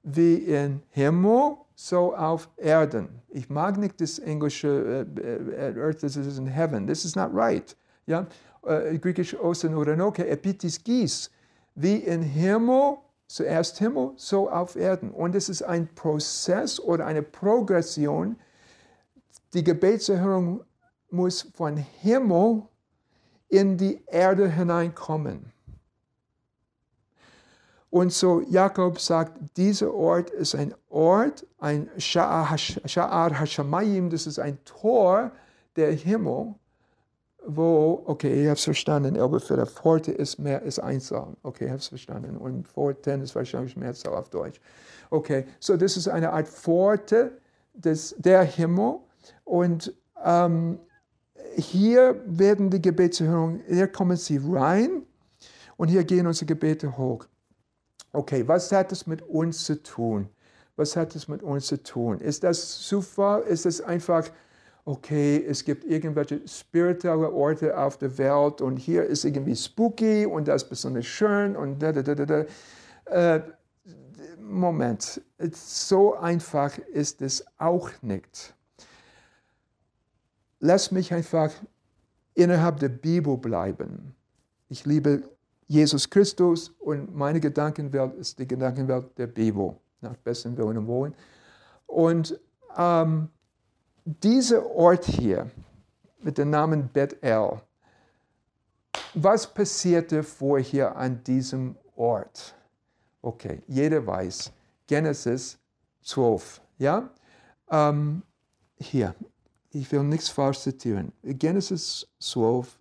wie 0.03 0.37
im 0.37 0.81
Himmel, 0.89 1.57
so 1.75 2.15
auf 2.15 2.49
Erden. 2.57 3.21
Ich 3.29 3.51
mag 3.51 3.77
nicht 3.77 4.01
das 4.01 4.19
englische 4.19 5.07
uh, 5.07 5.81
Earth 5.81 6.03
as 6.03 6.17
is 6.17 6.39
in 6.39 6.47
heaven. 6.47 6.87
This 6.87 7.05
is 7.05 7.15
not 7.15 7.31
right. 7.33 7.77
Ja? 8.07 8.27
Uh, 8.63 8.99
Griechisch 8.99 9.35
Osen 9.39 9.75
Uranoke, 9.75 10.27
epitis 10.27 10.83
gis. 10.83 11.31
Wie 11.75 11.97
im 11.97 12.23
Himmel, 12.23 12.99
zuerst 13.27 13.79
Himmel, 13.79 14.13
so 14.17 14.51
auf 14.51 14.77
Erden. 14.77 15.11
Und 15.11 15.35
es 15.35 15.51
ist 15.51 15.63
ein 15.63 15.87
Prozess 15.95 16.81
oder 16.81 17.05
eine 17.05 17.23
Progression. 17.23 18.37
Die 19.53 19.65
Gebetserhörung 19.65 20.65
muss 21.11 21.43
von 21.55 21.77
Himmel 21.77 22.63
in 23.51 23.77
die 23.77 24.03
Erde 24.07 24.49
hineinkommen. 24.49 25.53
Und 27.91 28.13
so 28.13 28.41
Jakob 28.49 29.01
sagt, 29.01 29.33
dieser 29.57 29.93
Ort 29.93 30.31
ist 30.31 30.55
ein 30.55 30.75
Ort, 30.89 31.45
ein 31.59 31.89
Sha'ar 31.99 33.35
Hashamayim, 33.35 34.11
das 34.11 34.29
ist 34.29 34.39
ein 34.39 34.59
Tor 34.65 35.33
der 35.75 35.93
Himmel, 35.93 36.55
wo, 37.45 38.03
okay, 38.07 38.43
ich 38.43 38.47
habe 38.47 38.57
es 38.57 38.65
verstanden, 38.65 39.15
der 39.15 39.67
Pforte 39.67 40.13
ist 40.13 40.39
mehr 40.39 40.63
ist 40.63 40.79
Einzahl. 40.79 41.35
Okay, 41.43 41.65
ich 41.65 41.71
habe 41.71 41.81
es 41.81 41.89
verstanden. 41.89 42.37
Und 42.37 42.69
Pforten 42.69 43.23
ist 43.23 43.35
wahrscheinlich 43.35 43.77
Mehrzahl 43.77 44.15
auf 44.15 44.29
Deutsch. 44.29 44.61
Okay, 45.09 45.47
so 45.59 45.77
das 45.77 45.97
ist 45.97 46.07
eine 46.07 46.33
Art 46.33 46.47
Pforte 46.47 47.33
des, 47.75 48.15
der 48.19 48.45
Himmel. 48.45 48.99
Und 49.45 49.93
ähm, 50.25 50.79
hier 51.57 52.21
werden 52.27 52.71
die 52.71 52.81
Gebetserhörungen, 52.81 53.63
hier 53.69 53.89
kommen 53.89 54.17
sie 54.17 54.41
rein 54.43 55.03
und 55.77 55.89
hier 55.89 56.05
gehen 56.05 56.27
unsere 56.27 56.47
Gebete 56.47 56.97
hoch. 56.97 57.27
Okay, 58.13 58.47
was 58.47 58.73
hat 58.73 58.93
es 58.93 59.07
mit 59.07 59.23
uns 59.23 59.65
zu 59.65 59.83
tun? 59.83 60.29
Was 60.77 60.97
hat 60.97 61.15
es 61.15 61.29
mit 61.29 61.43
uns 61.43 61.67
zu 61.67 61.83
tun? 61.83 62.21
Ist 62.21 62.43
das 62.43 62.81
Zufall? 62.81 63.43
Ist 63.43 63.67
es 63.67 63.81
einfach, 63.81 64.29
okay, 64.85 65.45
es 65.47 65.65
gibt 65.65 65.85
irgendwelche 65.85 66.47
spirituelle 66.47 67.33
Orte 67.33 67.77
auf 67.79 67.99
der 67.99 68.17
Welt 68.19 68.61
und 68.61 68.77
hier 68.77 69.05
ist 69.05 69.25
irgendwie 69.25 69.55
spooky 69.55 70.27
und 70.27 70.49
das 70.49 70.63
ist 70.63 70.69
besonders 70.71 71.07
schön 71.07 71.57
und 71.57 71.81
da, 71.81 71.93
da, 71.93 72.03
da, 72.03 72.15
da, 72.15 72.27
da. 72.27 72.45
Äh, 73.37 73.43
Moment, 74.39 75.21
so 75.53 76.15
einfach 76.17 76.77
ist 76.79 77.23
es 77.23 77.45
auch 77.59 77.91
nicht. 78.03 78.55
Lass 80.61 80.91
mich 80.91 81.13
einfach 81.13 81.51
innerhalb 82.35 82.79
der 82.79 82.89
Bibel 82.89 83.37
bleiben. 83.37 84.15
Ich 84.69 84.87
liebe 84.87 85.29
Jesus 85.67 86.09
Christus 86.09 86.71
und 86.79 87.15
meine 87.15 87.41
Gedankenwelt 87.41 88.15
ist 88.15 88.39
die 88.39 88.47
Gedankenwelt 88.47 89.17
der 89.19 89.27
Bibel, 89.27 89.77
nach 90.01 90.17
bestem 90.17 90.57
Willen 90.57 90.79
und 90.79 90.87
Wollen. 90.87 91.15
Und 91.87 92.39
ähm, 92.77 93.29
dieser 94.05 94.65
Ort 94.67 95.05
hier 95.05 95.51
mit 96.21 96.39
dem 96.39 96.51
Namen 96.51 96.89
Bethel, 96.89 97.61
was 99.15 99.53
passierte 99.53 100.23
vorher 100.23 100.97
an 100.97 101.23
diesem 101.25 101.77
Ort? 101.97 102.55
Okay, 103.23 103.63
jeder 103.67 104.07
weiß, 104.07 104.53
Genesis 104.87 105.59
12, 106.03 106.61
ja? 106.79 107.11
Ähm, 107.71 108.23
hier, 108.77 109.15
ich 109.73 109.91
will 109.93 110.03
nichts 110.03 110.29
falsch 110.29 110.61
zitieren. 110.61 111.13
Genesis 111.23 112.07
12, 112.19 112.79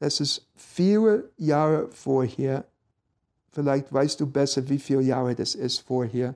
das 0.00 0.20
ist 0.20 0.46
viele 0.54 1.30
Jahre 1.36 1.88
vorher. 1.90 2.64
Vielleicht 3.50 3.92
weißt 3.92 4.20
du 4.20 4.26
besser, 4.26 4.68
wie 4.68 4.78
viele 4.78 5.02
Jahre 5.02 5.34
das 5.34 5.54
ist 5.54 5.80
vorher. 5.80 6.34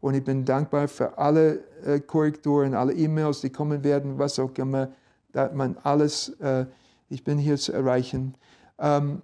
Und 0.00 0.14
ich 0.14 0.24
bin 0.24 0.44
dankbar 0.44 0.88
für 0.88 1.18
alle 1.18 1.62
äh, 1.84 2.00
Korrekturen, 2.00 2.74
alle 2.74 2.94
E-Mails, 2.94 3.42
die 3.42 3.50
kommen 3.50 3.84
werden, 3.84 4.18
was 4.18 4.38
auch 4.38 4.52
immer, 4.56 4.88
da 5.32 5.50
man 5.52 5.76
alles, 5.82 6.30
äh, 6.40 6.66
ich 7.08 7.22
bin 7.22 7.38
hier 7.38 7.56
zu 7.56 7.72
erreichen. 7.72 8.34
Ähm, 8.78 9.22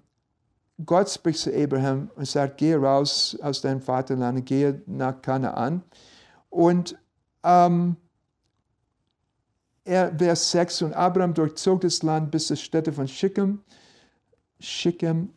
Gott 0.85 1.09
spricht 1.09 1.41
zu 1.41 1.55
Abraham 1.55 2.11
und 2.17 2.29
sagt, 2.29 2.59
gehe 2.59 2.77
raus 2.77 3.37
aus 3.41 3.63
deinem 3.63 3.81
Vaterland, 3.81 4.45
gehe 4.45 4.83
nach 4.87 5.21
Kanaan. 5.23 5.83
Und 6.51 6.99
ähm, 7.43 7.97
er, 9.87 10.13
Vers 10.17 10.51
6, 10.51 10.83
und 10.83 10.93
Abraham 10.93 11.35
durchzog 11.35 11.81
das 11.81 12.03
Land 12.03 12.31
bis 12.31 12.49
zur 12.49 12.57
Stätte 12.57 12.93
von 12.93 13.09
Shechem, 13.09 13.61
Shechem 14.61 15.31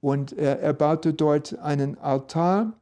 und 0.00 0.32
er, 0.32 0.60
er 0.60 0.72
baute 0.72 1.12
dort 1.12 1.58
einen 1.58 1.98
Altar. 1.98 2.72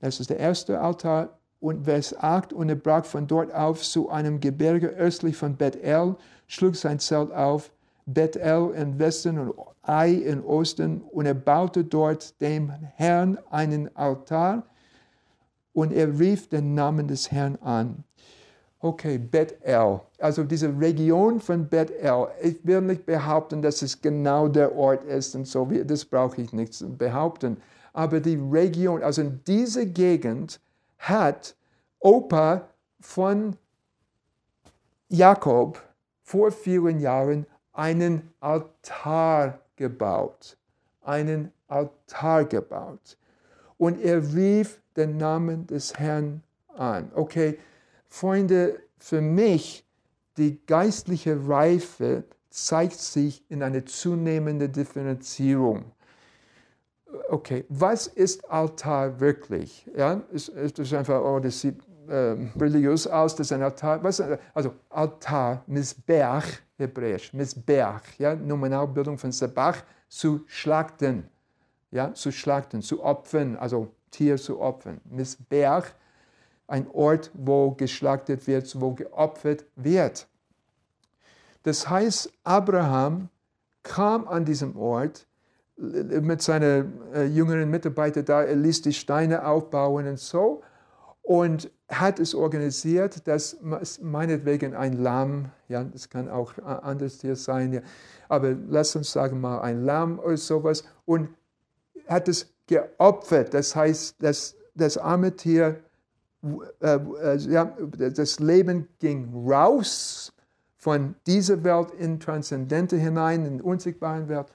Das 0.00 0.20
ist 0.20 0.30
der 0.30 0.38
erste 0.38 0.80
Altar. 0.80 1.38
Und 1.60 1.86
Vers 1.86 2.14
8, 2.18 2.52
und 2.52 2.68
er 2.68 2.74
brach 2.74 3.06
von 3.06 3.26
dort 3.26 3.54
auf 3.54 3.82
zu 3.82 4.10
einem 4.10 4.38
Gebirge 4.38 4.88
östlich 4.88 5.34
von 5.34 5.56
Bethel, 5.56 6.16
schlug 6.46 6.76
sein 6.76 6.98
Zelt 6.98 7.32
auf, 7.32 7.72
Bethel 8.04 8.74
im 8.76 8.98
Westen 8.98 9.38
und 9.38 9.54
Ai 9.80 10.12
im 10.12 10.44
Osten, 10.44 11.00
und 11.00 11.24
er 11.24 11.32
baute 11.32 11.84
dort 11.84 12.38
dem 12.42 12.70
Herrn 12.96 13.38
einen 13.50 13.96
Altar, 13.96 14.64
und 15.72 15.90
er 15.90 16.18
rief 16.18 16.50
den 16.50 16.74
Namen 16.74 17.08
des 17.08 17.32
Herrn 17.32 17.56
an. 17.56 18.04
Okay, 18.84 19.16
Bethel, 19.16 19.98
also 20.18 20.44
diese 20.44 20.68
Region 20.78 21.40
von 21.40 21.66
Bethel. 21.66 22.28
Ich 22.42 22.58
will 22.66 22.82
nicht 22.82 23.06
behaupten, 23.06 23.62
dass 23.62 23.80
es 23.80 24.02
genau 24.02 24.46
der 24.46 24.76
Ort 24.76 25.04
ist 25.04 25.34
und 25.34 25.46
so, 25.46 25.64
das 25.64 26.04
brauche 26.04 26.42
ich 26.42 26.52
nicht 26.52 26.74
zu 26.74 26.94
behaupten. 26.94 27.56
Aber 27.94 28.20
die 28.20 28.36
Region, 28.36 29.02
also 29.02 29.22
in 29.22 29.40
dieser 29.46 29.86
Gegend 29.86 30.60
hat 30.98 31.56
Opa 31.98 32.68
von 33.00 33.56
Jakob 35.08 35.82
vor 36.22 36.52
vielen 36.52 37.00
Jahren 37.00 37.46
einen 37.72 38.34
Altar 38.40 39.60
gebaut. 39.76 40.58
Einen 41.00 41.52
Altar 41.68 42.44
gebaut. 42.44 43.16
Und 43.78 43.98
er 44.02 44.22
rief 44.34 44.82
den 44.94 45.16
Namen 45.16 45.66
des 45.66 45.98
Herrn 45.98 46.42
an. 46.76 47.10
Okay, 47.14 47.58
Freunde, 48.14 48.80
für 48.96 49.20
mich, 49.20 49.84
die 50.36 50.64
geistliche 50.66 51.36
Reife 51.48 52.22
zeigt 52.48 53.00
sich 53.00 53.44
in 53.50 53.60
einer 53.60 53.84
zunehmenden 53.84 54.70
Differenzierung. 54.70 55.86
Okay, 57.28 57.64
was 57.68 58.06
ist 58.06 58.48
Altar 58.48 59.18
wirklich? 59.18 59.90
Ja, 59.96 60.22
ist, 60.30 60.48
ist 60.50 60.78
das 60.78 60.92
einfach, 60.92 61.24
oh, 61.24 61.40
das 61.40 61.60
sieht 61.60 61.80
äh, 62.06 62.36
religiös 62.56 63.08
aus, 63.08 63.34
das 63.34 63.48
ist 63.48 63.52
ein 63.52 63.64
Altar. 63.64 64.00
Was, 64.04 64.22
also 64.54 64.74
Altar, 64.90 65.64
Misberg, 65.66 66.44
hebräisch, 66.76 67.32
Misberg, 67.32 68.02
ja, 68.18 68.36
Nominalbildung 68.36 69.18
von 69.18 69.32
Sabach, 69.32 69.82
zu 70.08 70.44
schlachten, 70.46 71.28
ja, 71.90 72.14
zu 72.14 72.30
schlachten, 72.30 72.80
zu 72.80 73.02
opfern, 73.02 73.56
also 73.56 73.88
Tier 74.12 74.36
zu 74.36 74.60
opfern. 74.60 75.00
Misberg 75.04 75.96
ein 76.66 76.88
Ort, 76.90 77.30
wo 77.34 77.72
geschlachtet 77.72 78.46
wird, 78.46 78.80
wo 78.80 78.92
geopfert 78.92 79.64
wird. 79.76 80.26
Das 81.62 81.88
heißt, 81.88 82.32
Abraham 82.42 83.28
kam 83.82 84.26
an 84.28 84.44
diesem 84.44 84.76
Ort 84.76 85.26
mit 85.76 86.40
seinen 86.40 87.12
äh, 87.12 87.24
jüngeren 87.24 87.68
Mitarbeitern 87.70 88.24
da, 88.24 88.42
er 88.42 88.54
ließ 88.54 88.82
die 88.82 88.92
Steine 88.92 89.46
aufbauen 89.46 90.06
und 90.06 90.18
so 90.18 90.62
und 91.22 91.70
hat 91.88 92.20
es 92.20 92.34
organisiert, 92.34 93.26
dass 93.26 93.56
meinetwegen 94.00 94.74
ein 94.74 94.92
Lamm, 94.94 95.50
ja, 95.68 95.82
das 95.82 96.08
kann 96.08 96.28
auch 96.28 96.52
anders 96.58 97.20
hier 97.20 97.36
sein, 97.36 97.72
ja, 97.72 97.80
aber 98.28 98.54
lass 98.68 98.94
uns 98.94 99.12
sagen 99.12 99.40
mal 99.40 99.60
ein 99.60 99.84
Lamm 99.84 100.18
oder 100.18 100.36
sowas 100.36 100.84
und 101.06 101.28
hat 102.06 102.28
es 102.28 102.52
geopfert. 102.66 103.54
Das 103.54 103.74
heißt, 103.74 104.22
dass 104.22 104.54
das 104.74 104.98
arme 104.98 105.34
Tier 105.34 105.66
äh, 105.66 105.70
äh, 105.70 105.93
das 106.80 108.40
Leben 108.40 108.88
ging 108.98 109.48
raus 109.48 110.32
von 110.76 111.14
dieser 111.26 111.64
Welt 111.64 111.92
in 111.98 112.20
Transzendente 112.20 112.96
hinein, 112.96 113.46
in 113.46 113.58
die 113.58 113.64
unsichtbare 113.64 114.28
Welt. 114.28 114.46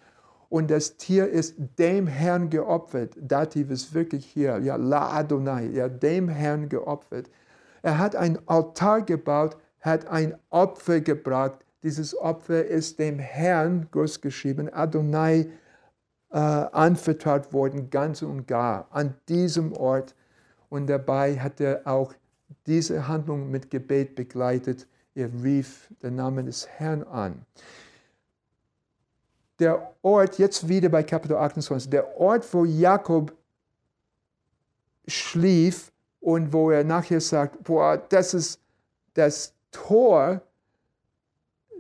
Und 0.49 0.71
das 0.71 0.97
Tier 0.97 1.28
ist 1.28 1.56
dem 1.78 2.08
Herrn 2.08 2.49
geopfert. 2.49 3.15
Dativ 3.19 3.69
ist 3.69 3.93
wirklich 3.93 4.25
hier, 4.25 4.58
ja, 4.60 4.75
La 4.75 5.12
Adonai, 5.12 5.67
ja, 5.67 5.88
dem 5.88 6.28
Herrn 6.28 6.69
geopfert. 6.69 7.30
Er 7.82 7.97
hat 7.97 8.15
ein 8.15 8.39
Altar 8.47 9.02
gebaut, 9.04 9.58
hat 9.80 10.08
ein 10.08 10.36
Opfer 10.49 11.02
gebracht. 11.02 11.60
Dieses 11.84 12.17
Opfer 12.17 12.65
ist 12.65 12.99
dem 12.99 13.19
Herrn, 13.19 13.88
groß 13.91 14.21
geschrieben, 14.21 14.71
Adonai, 14.73 15.47
äh, 16.32 16.38
anvertraut 16.38 17.54
worden, 17.54 17.89
ganz 17.89 18.21
und 18.21 18.47
gar, 18.47 18.88
an 18.91 19.15
diesem 19.28 19.73
Ort 19.73 20.15
und 20.69 20.88
dabei 20.88 21.39
hat 21.39 21.60
er 21.60 21.82
auch 21.86 22.13
diese 22.65 23.08
Handlung 23.08 23.49
mit 23.49 23.69
Gebet 23.69 24.15
begleitet. 24.15 24.88
Er 25.15 25.29
rief 25.43 25.89
den 26.01 26.15
Namen 26.15 26.45
des 26.45 26.67
Herrn 26.67 27.03
an. 27.03 27.45
Der 29.60 29.93
Ort, 30.01 30.38
jetzt 30.38 30.67
wieder 30.69 30.89
bei 30.89 31.03
Kapitel 31.03 31.36
28, 31.36 31.89
der 31.89 32.17
Ort, 32.17 32.51
wo 32.53 32.63
Jakob 32.63 33.34
schlief 35.05 35.91
und 36.21 36.53
wo 36.53 36.71
er 36.71 36.84
nachher 36.84 37.19
sagt, 37.19 37.63
boah, 37.63 37.97
das 37.97 38.34
ist 38.34 38.62
das 39.13 39.53
Tor 39.71 40.41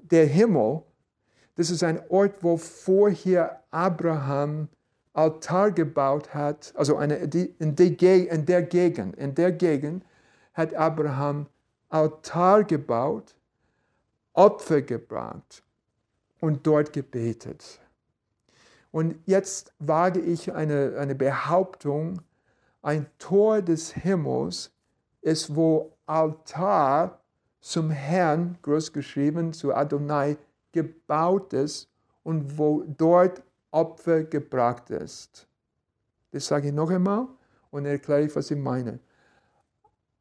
der 0.01 0.25
Himmel. 0.25 0.81
Das 1.55 1.69
ist 1.69 1.83
ein 1.83 2.01
Ort, 2.09 2.43
wo 2.43 2.57
vorher 2.57 3.63
Abraham 3.71 4.67
Altar 5.13 5.71
gebaut 5.71 6.33
hat, 6.33 6.73
also 6.75 6.95
eine, 6.97 7.15
in, 7.15 7.29
die, 7.29 7.45
in 7.59 7.75
der 7.75 7.91
Gegend, 7.91 9.15
in 9.17 9.35
der 9.35 9.51
Gegend 9.51 10.05
hat 10.53 10.73
Abraham 10.73 11.47
Altar 11.89 12.63
gebaut, 12.63 13.35
Opfer 14.33 14.81
gebracht 14.81 15.63
und 16.39 16.65
dort 16.65 16.93
gebetet. 16.93 17.79
Und 18.91 19.15
jetzt 19.25 19.73
wage 19.79 20.19
ich 20.19 20.53
eine, 20.53 20.95
eine 20.97 21.15
Behauptung, 21.15 22.21
ein 22.81 23.07
Tor 23.17 23.61
des 23.61 23.91
Himmels 23.93 24.71
ist, 25.21 25.55
wo 25.55 25.97
Altar 26.05 27.19
zum 27.59 27.91
Herrn, 27.91 28.57
groß 28.61 28.93
geschrieben, 28.93 29.53
zu 29.53 29.73
Adonai, 29.73 30.37
gebaut 30.71 31.53
ist 31.53 31.89
und 32.23 32.57
wo 32.57 32.83
dort 32.97 33.43
Opfer 33.71 34.23
gebracht 34.23 34.89
ist. 34.89 35.47
Das 36.31 36.47
sage 36.47 36.67
ich 36.67 36.73
noch 36.73 36.89
einmal 36.89 37.27
und 37.71 37.85
erkläre 37.85 38.23
ich, 38.23 38.35
was 38.35 38.51
ich 38.51 38.57
meine. 38.57 38.99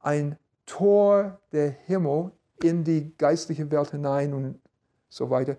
Ein 0.00 0.38
Tor 0.66 1.40
der 1.52 1.70
Himmel 1.70 2.32
in 2.62 2.84
die 2.84 3.16
geistliche 3.16 3.70
Welt 3.70 3.90
hinein 3.90 4.34
und 4.34 4.60
so 5.08 5.30
weiter 5.30 5.56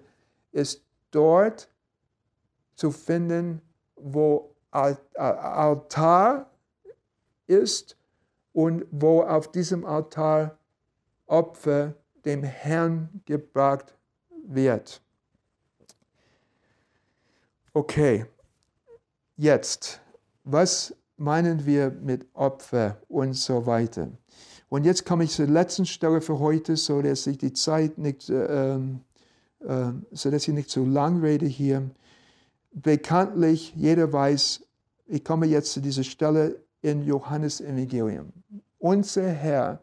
ist 0.52 0.84
dort 1.12 1.70
zu 2.76 2.92
finden, 2.92 3.62
wo 3.96 4.56
Altar 4.72 6.50
ist 7.48 7.98
und 8.54 8.86
wo 8.92 9.24
auf 9.24 9.52
diesem 9.52 9.86
Altar 9.86 10.58
Opfer 11.26 11.94
dem 12.26 12.44
Herrn 12.44 13.22
gebracht 13.26 13.96
wird. 14.46 15.02
Okay, 17.74 18.26
jetzt, 19.38 20.02
was 20.44 20.96
meinen 21.18 21.68
wir 21.68 21.92
mit 21.92 22.26
Opfer 22.34 22.98
und 23.08 23.36
so 23.36 23.68
weiter? 23.68 24.10
Und 24.70 24.86
jetzt 24.86 25.06
komme 25.06 25.26
ich 25.26 25.32
zur 25.32 25.46
letzten 25.46 25.86
Stelle 25.86 26.20
für 26.22 26.40
heute, 26.40 26.76
so 26.76 27.02
dass 27.04 27.28
ich 27.28 27.38
die 27.38 27.54
Zeit 27.54 28.00
nicht, 28.00 28.28
äh, 28.30 28.76
äh, 28.76 28.80
so 30.12 30.32
dass 30.32 30.48
ich 30.48 30.54
nicht 30.54 30.72
zu 30.72 30.84
lang 30.84 31.22
rede 31.22 31.46
hier. 31.46 31.92
Bekanntlich, 32.72 33.74
jeder 33.76 34.12
weiß, 34.12 34.62
ich 35.06 35.24
komme 35.24 35.46
jetzt 35.46 35.72
zu 35.74 35.80
dieser 35.80 36.04
Stelle 36.04 36.60
in 36.82 37.04
Johannes 37.04 37.62
Evangelium. 37.62 38.34
Unser 38.80 39.30
Herr, 39.30 39.80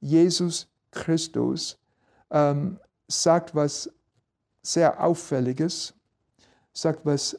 Jesus 0.00 0.68
Christus, 0.92 1.78
ähm, 2.30 2.78
sagt 3.08 3.56
was 3.56 3.90
sehr 4.62 5.02
Auffälliges, 5.02 5.93
sagt 6.74 7.06
was, 7.06 7.38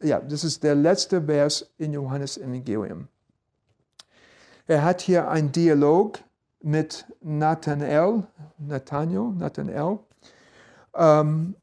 ja, 0.00 0.20
das 0.20 0.44
ist 0.44 0.62
der 0.62 0.74
letzte 0.74 1.22
Vers 1.22 1.70
in 1.78 1.92
Johannes 1.92 2.38
Evangelium. 2.38 3.08
Er 4.66 4.82
hat 4.82 5.00
hier 5.00 5.28
einen 5.28 5.52
Dialog 5.52 6.18
mit 6.60 7.04
Nathanael, 7.20 8.26
Nathanael, 8.58 9.32
Nathanael. 9.32 9.98
Ähm, 10.94 11.56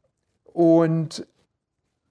und 0.53 1.25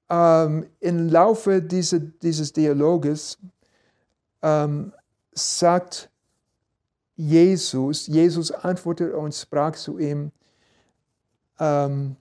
ähm, 0.08 0.66
im 0.80 1.08
Laufe 1.08 1.62
diese, 1.62 2.00
dieses 2.00 2.52
Dialoges 2.52 3.38
ähm, 4.42 4.92
sagt 5.32 6.10
Jesus, 7.16 8.06
Jesus 8.06 8.50
antwortet 8.52 9.12
und 9.12 9.34
sprach 9.34 9.72
zu 9.72 9.98
ihm, 9.98 10.30
ähm, 11.58 12.16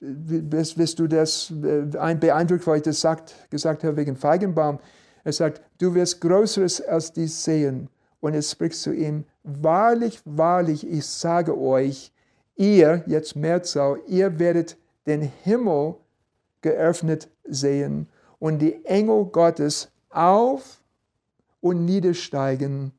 wirst, 0.00 0.78
wirst, 0.78 0.98
du 0.98 1.06
das 1.06 1.50
äh, 1.50 2.14
beeindruckt, 2.14 2.66
weil 2.66 2.78
ich 2.78 2.82
das 2.82 3.00
sagt, 3.00 3.34
gesagt 3.50 3.84
habe 3.84 3.96
wegen 3.96 4.16
Feigenbaum. 4.16 4.78
Er 5.24 5.32
sagt, 5.32 5.60
du 5.78 5.94
wirst 5.94 6.20
Größeres 6.20 6.80
als 6.80 7.12
dies 7.12 7.44
sehen. 7.44 7.88
Und 8.20 8.34
er 8.34 8.42
spricht 8.42 8.76
zu 8.76 8.92
ihm, 8.92 9.24
wahrlich, 9.42 10.20
wahrlich, 10.24 10.86
ich 10.86 11.06
sage 11.06 11.58
euch, 11.58 12.12
ihr, 12.56 13.02
jetzt 13.06 13.36
Mehrzahl, 13.36 14.00
ihr 14.06 14.38
werdet 14.38 14.76
den 15.06 15.22
Himmel 15.22 15.96
geöffnet 16.60 17.28
sehen 17.44 18.08
und 18.38 18.58
die 18.58 18.84
Engel 18.84 19.26
Gottes 19.26 19.90
auf 20.10 20.82
und 21.60 21.84
niedersteigen 21.84 22.92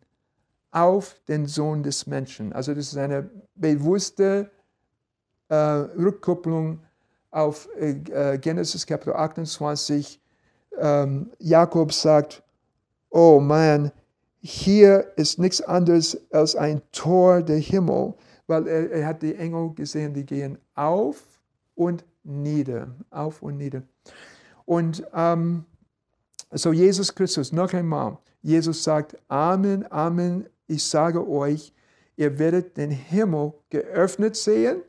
auf 0.72 1.20
den 1.28 1.46
Sohn 1.46 1.84
des 1.84 2.08
Menschen. 2.08 2.54
Also 2.54 2.74
das 2.74 2.88
ist 2.88 2.98
eine 2.98 3.30
bewusste 3.56 4.50
äh, 5.50 5.56
Rückkopplung 5.56 6.80
auf 7.32 7.68
äh, 7.80 7.92
äh 8.12 8.38
Genesis 8.38 8.86
Kapitel 8.86 9.14
28. 9.14 10.20
Ähm, 10.78 11.32
Jakob 11.40 11.92
sagt, 11.92 12.44
oh 13.10 13.40
man, 13.40 13.92
hier 14.42 15.12
ist 15.16 15.40
nichts 15.40 15.62
anderes 15.62 16.20
als 16.32 16.56
ein 16.56 16.82
Tor 16.92 17.42
der 17.42 17.58
Himmel, 17.58 18.14
weil 18.48 18.68
er, 18.68 18.92
er 18.92 19.08
hat 19.08 19.22
die 19.22 19.36
Engel 19.36 19.74
gesehen, 19.74 20.14
die 20.14 20.26
gehen 20.26 20.58
auf 20.76 21.22
und 21.76 22.04
nieder, 22.24 22.88
auf 23.10 23.42
und 23.42 23.58
nieder. 23.58 23.84
Und 24.66 25.04
ähm, 25.14 25.66
so 26.52 26.74
Jesus 26.74 27.14
Christus, 27.14 27.52
noch 27.52 27.74
einmal, 27.74 28.18
Jesus 28.42 28.84
sagt, 28.84 29.16
Amen, 29.28 29.90
Amen, 29.92 30.48
ich 30.68 30.84
sage 30.84 31.28
euch, 31.28 31.74
ihr 32.16 32.40
werdet 32.40 32.78
den 32.78 32.92
Himmel 32.92 33.54
geöffnet 33.70 34.36
sehen 34.36 34.82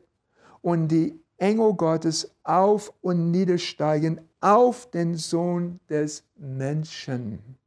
und 0.61 0.87
die 0.87 1.22
Engel 1.43 1.73
Gottes 1.73 2.33
auf 2.43 2.93
und 3.01 3.29
niedersteigen 3.29 4.21
auf 4.39 4.89
den 4.91 5.15
Sohn 5.15 5.81
des 5.89 6.23
Menschen. 6.37 7.57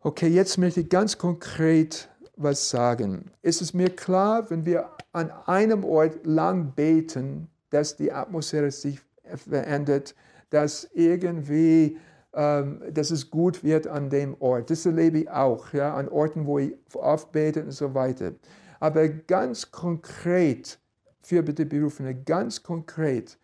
Okay, 0.00 0.26
jetzt 0.26 0.58
möchte 0.58 0.80
ich 0.80 0.88
ganz 0.88 1.16
konkret 1.16 2.08
was 2.34 2.68
sagen. 2.68 3.30
Es 3.40 3.60
ist 3.60 3.72
mir 3.72 3.90
klar, 3.90 4.50
wenn 4.50 4.66
wir 4.66 4.90
an 5.12 5.30
einem 5.46 5.84
Ort 5.84 6.26
lang 6.26 6.72
beten, 6.74 7.46
dass 7.70 7.96
die 7.96 8.10
Atmosphäre 8.10 8.72
sich 8.72 8.98
verändert, 9.22 10.16
dass 10.48 10.90
irgendwie, 10.92 11.98
ähm, 12.34 12.82
dass 12.92 13.12
es 13.12 13.30
gut 13.30 13.62
wird 13.62 13.86
an 13.86 14.10
dem 14.10 14.34
Ort. 14.40 14.70
Das 14.70 14.84
erlebe 14.84 15.20
ich 15.20 15.30
auch, 15.30 15.72
ja, 15.72 15.94
an 15.94 16.08
Orten, 16.08 16.46
wo 16.46 16.58
ich 16.58 16.74
oft 16.94 17.30
bete 17.30 17.62
und 17.62 17.70
so 17.70 17.94
weiter. 17.94 18.32
Aber 18.80 19.08
ganz 19.08 19.70
konkret, 19.70 20.79
für 21.22 21.42
bitte 21.42 21.66
Berufene, 21.66 22.14
ganz 22.14 22.62
konkret, 22.62 23.38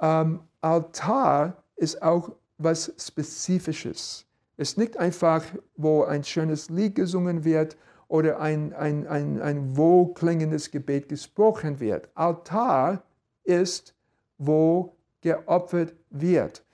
ähm, 0.00 0.40
Altar 0.60 1.62
ist 1.76 2.02
auch 2.02 2.32
was 2.58 2.92
Spezifisches. 2.98 4.26
Es 4.56 4.70
ist 4.70 4.78
nicht 4.78 4.96
einfach, 4.96 5.44
wo 5.76 6.04
ein 6.04 6.24
schönes 6.24 6.70
Lied 6.70 6.94
gesungen 6.94 7.44
wird 7.44 7.76
oder 8.08 8.40
ein, 8.40 8.72
ein, 8.72 9.06
ein, 9.06 9.40
ein 9.40 9.76
wohlklingendes 9.76 10.70
Gebet 10.70 11.08
gesprochen 11.08 11.80
wird. 11.80 12.08
Altar 12.14 13.02
ist, 13.44 13.94
wo 14.38 14.96
geopfert 15.20 15.94
wird. 16.10 16.64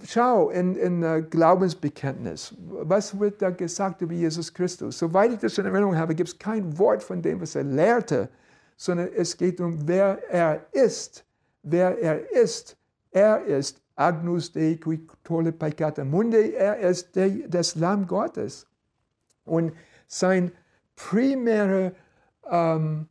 schau 0.05 0.51
in, 0.51 0.77
in 0.77 1.03
uh, 1.03 1.23
Glaubensbekenntnis, 1.29 2.55
was 2.59 3.19
wird 3.19 3.43
da 3.43 3.51
gesagt 3.51 4.03
über 4.03 4.13
Jesus 4.13 4.53
Christus? 4.53 4.99
Soweit 4.99 5.33
ich 5.33 5.39
das 5.39 5.59
in 5.59 5.67
Erinnerung 5.67 5.97
habe, 5.97 6.15
gibt 6.15 6.29
es 6.29 6.39
kein 6.39 6.79
Wort 6.79 7.03
von 7.03 7.21
dem, 7.23 7.41
was 7.41 7.55
er 7.55 7.65
lehrte, 7.65 8.29
sondern 8.77 9.09
es 9.15 9.37
geht 9.37 9.61
um, 9.61 9.87
wer 9.87 10.19
er 10.31 10.67
ist. 10.73 11.25
Wer 11.63 11.99
er 11.99 12.31
ist. 12.31 12.77
Er 13.11 13.45
ist 13.45 13.83
Agnus 13.97 14.53
Dei 14.53 14.77
qui 14.77 15.07
tolle 15.25 15.53
peccata 15.53 16.05
mundi. 16.05 16.55
Er 16.55 16.79
ist 16.79 17.15
der, 17.15 17.29
das 17.49 17.75
Lamm 17.75 18.07
Gottes. 18.07 18.67
Und 19.45 19.73
sein 20.07 20.53
primäre, 20.97 21.93
ähm, 22.51 23.09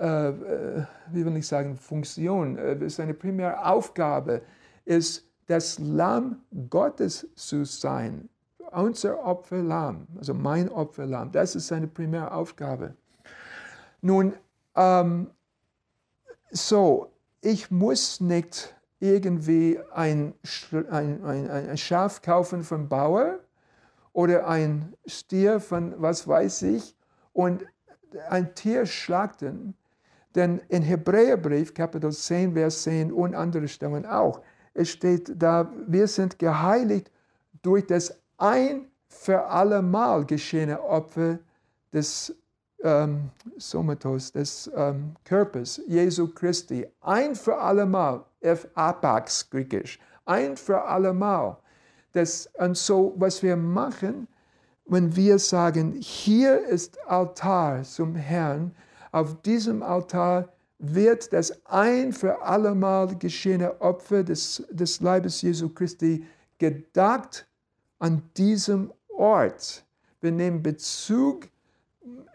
äh, 0.00 0.28
äh 0.28 0.84
wie 1.10 1.24
will 1.26 1.36
ich 1.36 1.46
sagen, 1.46 1.76
Funktion, 1.76 2.56
äh, 2.56 2.88
seine 2.88 3.14
primäre 3.14 3.64
Aufgabe 3.64 4.42
ist, 4.84 5.26
das 5.46 5.78
Lamm 5.78 6.42
Gottes 6.70 7.26
zu 7.34 7.64
sein. 7.64 8.28
Unser 8.70 9.22
Opferlamm, 9.24 10.06
also 10.16 10.32
mein 10.32 10.70
Opferlamm, 10.70 11.30
das 11.30 11.54
ist 11.54 11.66
seine 11.68 11.86
primäre 11.86 12.32
Aufgabe. 12.32 12.94
Nun, 14.00 14.32
ähm, 14.74 15.30
so, 16.50 17.12
ich 17.42 17.70
muss 17.70 18.20
nicht 18.20 18.74
irgendwie 19.00 19.78
ein, 19.92 20.32
ein, 20.90 21.24
ein, 21.24 21.50
ein 21.50 21.76
Schaf 21.76 22.22
kaufen 22.22 22.62
vom 22.62 22.88
Bauer 22.88 23.40
oder 24.12 24.46
ein 24.46 24.94
Stier 25.06 25.60
von 25.60 25.94
was 26.00 26.28
weiß 26.28 26.62
ich 26.62 26.96
und 27.32 27.66
ein 28.28 28.54
Tier 28.54 28.86
schlachten. 28.86 29.74
Denn 30.34 30.60
in 30.68 30.82
Hebräerbrief, 30.82 31.74
Kapitel 31.74 32.10
10, 32.10 32.54
Vers 32.54 32.82
10 32.82 33.12
und 33.12 33.34
andere 33.34 33.68
Stellen 33.68 34.06
auch, 34.06 34.40
es 34.74 34.90
steht 34.90 35.32
da, 35.36 35.70
wir 35.86 36.06
sind 36.06 36.38
geheiligt 36.38 37.10
durch 37.62 37.86
das 37.86 38.18
ein 38.38 38.86
für 39.08 39.44
alle 39.46 39.82
Mal 39.82 40.24
geschehene 40.24 40.82
Opfer 40.82 41.38
des 41.92 42.34
ähm, 42.82 43.30
Somatos, 43.58 44.32
des 44.32 44.70
ähm, 44.74 45.14
Körpers 45.24 45.80
Jesu 45.86 46.28
Christi. 46.28 46.86
Ein 47.02 47.34
für 47.34 47.58
alle 47.58 47.86
Mal, 47.86 48.24
F 48.40 48.66
apax 48.74 49.48
griechisch, 49.48 49.98
ein 50.24 50.56
für 50.56 50.82
alle 50.82 51.12
Mal. 51.12 51.56
Das, 52.12 52.48
und 52.58 52.76
so, 52.76 53.14
was 53.16 53.42
wir 53.42 53.56
machen, 53.56 54.26
wenn 54.86 55.14
wir 55.14 55.38
sagen, 55.38 55.92
hier 55.92 56.66
ist 56.66 56.98
Altar 57.06 57.82
zum 57.84 58.14
Herrn, 58.14 58.74
auf 59.12 59.40
diesem 59.42 59.82
Altar 59.82 60.48
wird 60.78 61.32
das 61.32 61.64
ein 61.66 62.12
für 62.12 62.42
allemal 62.42 63.16
geschehene 63.16 63.80
Opfer 63.80 64.24
des, 64.24 64.64
des 64.70 65.00
Leibes 65.00 65.40
Jesu 65.42 65.68
Christi 65.68 66.24
gedacht 66.58 67.46
an 68.00 68.22
diesem 68.36 68.92
Ort. 69.08 69.84
Wir 70.20 70.32
nehmen 70.32 70.62
Bezug 70.62 71.48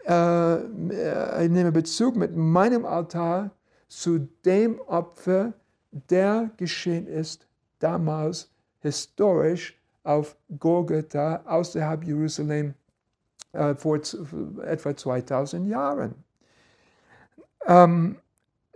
äh, 0.08 1.44
ich 1.44 1.50
nehme 1.50 1.72
Bezug 1.72 2.16
mit 2.16 2.34
meinem 2.34 2.86
Altar 2.86 3.50
zu 3.88 4.28
dem 4.44 4.80
Opfer, 4.80 5.52
der 5.90 6.50
geschehen 6.56 7.06
ist 7.06 7.46
damals 7.78 8.50
historisch 8.80 9.78
auf 10.02 10.36
Golgatha 10.58 11.42
außerhalb 11.44 12.04
Jerusalem 12.04 12.74
äh, 13.52 13.74
vor 13.74 13.98
etwa 14.64 14.96
2000 14.96 15.68
Jahren. 15.68 16.14
Ähm, 17.66 18.16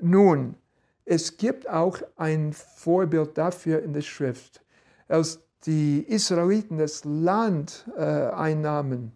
nun, 0.00 0.56
es 1.04 1.36
gibt 1.36 1.68
auch 1.68 1.98
ein 2.16 2.52
Vorbild 2.52 3.36
dafür 3.36 3.82
in 3.82 3.92
der 3.92 4.02
Schrift. 4.02 4.62
Als 5.08 5.40
die 5.66 6.00
Israeliten 6.08 6.78
das 6.78 7.04
Land 7.04 7.88
äh, 7.96 8.02
einnahmen, 8.02 9.12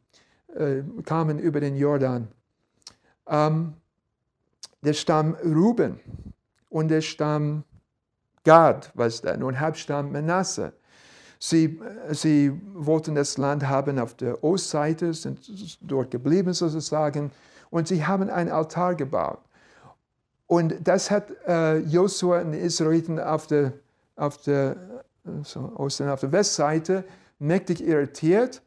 äh, 0.54 0.82
kamen 1.04 1.38
über 1.38 1.60
den 1.60 1.76
Jordan, 1.76 2.28
ähm, 3.28 3.74
der 4.82 4.92
Stamm 4.92 5.34
Ruben 5.44 6.00
und 6.70 6.88
der 6.88 7.00
Stamm 7.00 7.64
Gad, 8.44 8.92
was 8.94 9.22
dann, 9.22 9.42
und 9.42 9.58
Halbstamm 9.58 10.12
Manasse. 10.12 10.72
Sie, 11.38 11.80
sie 12.10 12.52
wollten 12.72 13.14
das 13.14 13.36
Land 13.36 13.68
haben 13.68 13.98
auf 13.98 14.14
der 14.14 14.42
Ostseite, 14.42 15.12
sind 15.12 15.40
dort 15.82 16.10
geblieben 16.10 16.52
sozusagen, 16.52 17.30
und 17.70 17.88
sie 17.88 18.06
haben 18.06 18.30
ein 18.30 18.48
Altar 18.48 18.94
gebaut. 18.94 19.40
Und 20.46 20.76
das 20.86 21.10
hat 21.10 21.32
äh, 21.46 21.78
Josua 21.78 22.40
und 22.40 22.52
die 22.52 22.58
Israeliten 22.58 23.18
auf 23.18 23.46
der, 23.46 23.72
auf 24.14 24.38
der, 24.38 24.76
so, 25.42 25.72
Osten, 25.76 26.08
auf 26.08 26.20
der 26.20 26.32
Westseite 26.32 27.04
mächtig 27.38 27.84
irritiert. 27.84 28.62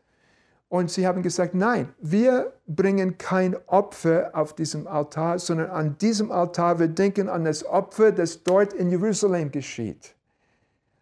Und 0.67 0.91
sie 0.91 1.07
haben 1.07 1.23
gesagt, 1.23 1.55
nein, 1.55 1.89
wir 1.99 2.53
bringen 2.67 3.17
kein 3.17 3.55
Opfer 3.65 4.29
auf 4.33 4.53
diesem 4.53 4.85
Altar, 4.85 5.39
sondern 5.39 5.71
an 5.71 5.97
diesem 5.97 6.31
Altar, 6.31 6.77
wir 6.77 6.87
denken 6.87 7.27
an 7.27 7.45
das 7.45 7.65
Opfer, 7.65 8.11
das 8.11 8.43
dort 8.43 8.73
in 8.73 8.91
Jerusalem 8.91 9.51
geschieht. 9.51 10.13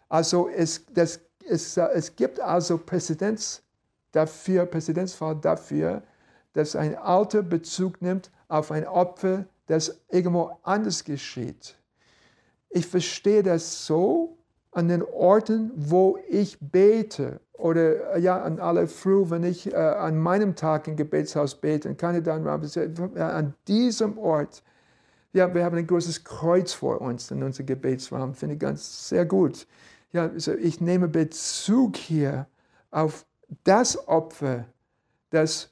Also 0.08 0.48
es, 0.48 0.86
das, 0.94 1.20
es, 1.50 1.76
es 1.76 2.16
gibt 2.16 2.40
also 2.40 2.78
Präzedenz 2.78 3.62
dafür, 4.14 4.66
Präzedenzfall 4.66 5.36
dafür, 5.36 6.02
dass 6.54 6.76
ein 6.76 6.96
Alter 6.98 7.44
Bezug 7.44 8.02
nimmt 8.02 8.32
auf 8.48 8.72
ein 8.72 8.88
Opfer, 8.88 9.46
das 9.68 10.01
irgendwo 10.09 10.57
anders 10.63 11.03
geschieht. 11.03 11.76
Ich 12.70 12.88
verstehe 12.88 13.43
das 13.43 13.86
so 13.86 14.38
an 14.72 14.88
den 14.88 15.03
Orten, 15.03 15.72
wo 15.76 16.18
ich 16.30 16.57
bete 16.59 17.39
oder 17.53 18.15
äh, 18.15 18.20
ja, 18.20 18.41
an 18.41 18.59
alle 18.59 18.88
Früh, 18.88 19.30
wenn 19.30 19.43
ich 19.43 19.72
äh, 19.72 19.76
an 19.76 20.18
meinem 20.18 20.55
Tag 20.55 20.88
im 20.88 20.95
Gebetshaus 20.95 21.55
bete, 21.55 21.93
kann 21.95 22.15
ich 22.15 22.24
dann 22.24 22.45
an 22.47 23.53
diesem 23.68 24.18
Ort, 24.18 24.63
ja, 25.34 25.53
wir 25.53 25.63
haben 25.65 25.78
ein 25.78 25.88
großes 25.88 26.24
Kreuz 26.24 26.74
vor 26.74 27.01
uns 27.01 27.32
in 27.32 27.43
unserem 27.43 27.65
Gebetsraum, 27.65 28.34
finde 28.34 28.55
ich 28.55 28.61
ganz 28.61 29.09
sehr 29.09 29.26
gut. 29.26 29.68
Ja, 30.11 30.30
also 30.30 30.53
ich 30.53 30.80
nehme 30.80 31.07
Bezug 31.07 31.97
hier 31.97 32.47
auf 32.91 33.26
das 33.63 34.07
Opfer, 34.07 34.65
das 35.32 35.72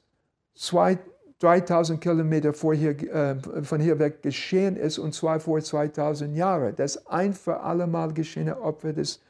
zwei 0.54 0.98
3000 1.40 2.00
Kilometer 2.00 2.54
vor 2.54 2.74
hier, 2.74 2.96
äh, 3.12 3.36
von 3.62 3.80
hier 3.80 3.98
weg 3.98 4.22
geschehen 4.22 4.76
ist, 4.76 4.98
und 4.98 5.14
zwar 5.14 5.38
vor 5.40 5.60
2000 5.60 6.36
Jahren. 6.36 6.74
Das 6.76 7.06
ein 7.06 7.34
für 7.34 7.60
allemal 7.60 8.12
geschehene 8.12 8.60
Opfer 8.60 8.92
des, 8.92 9.20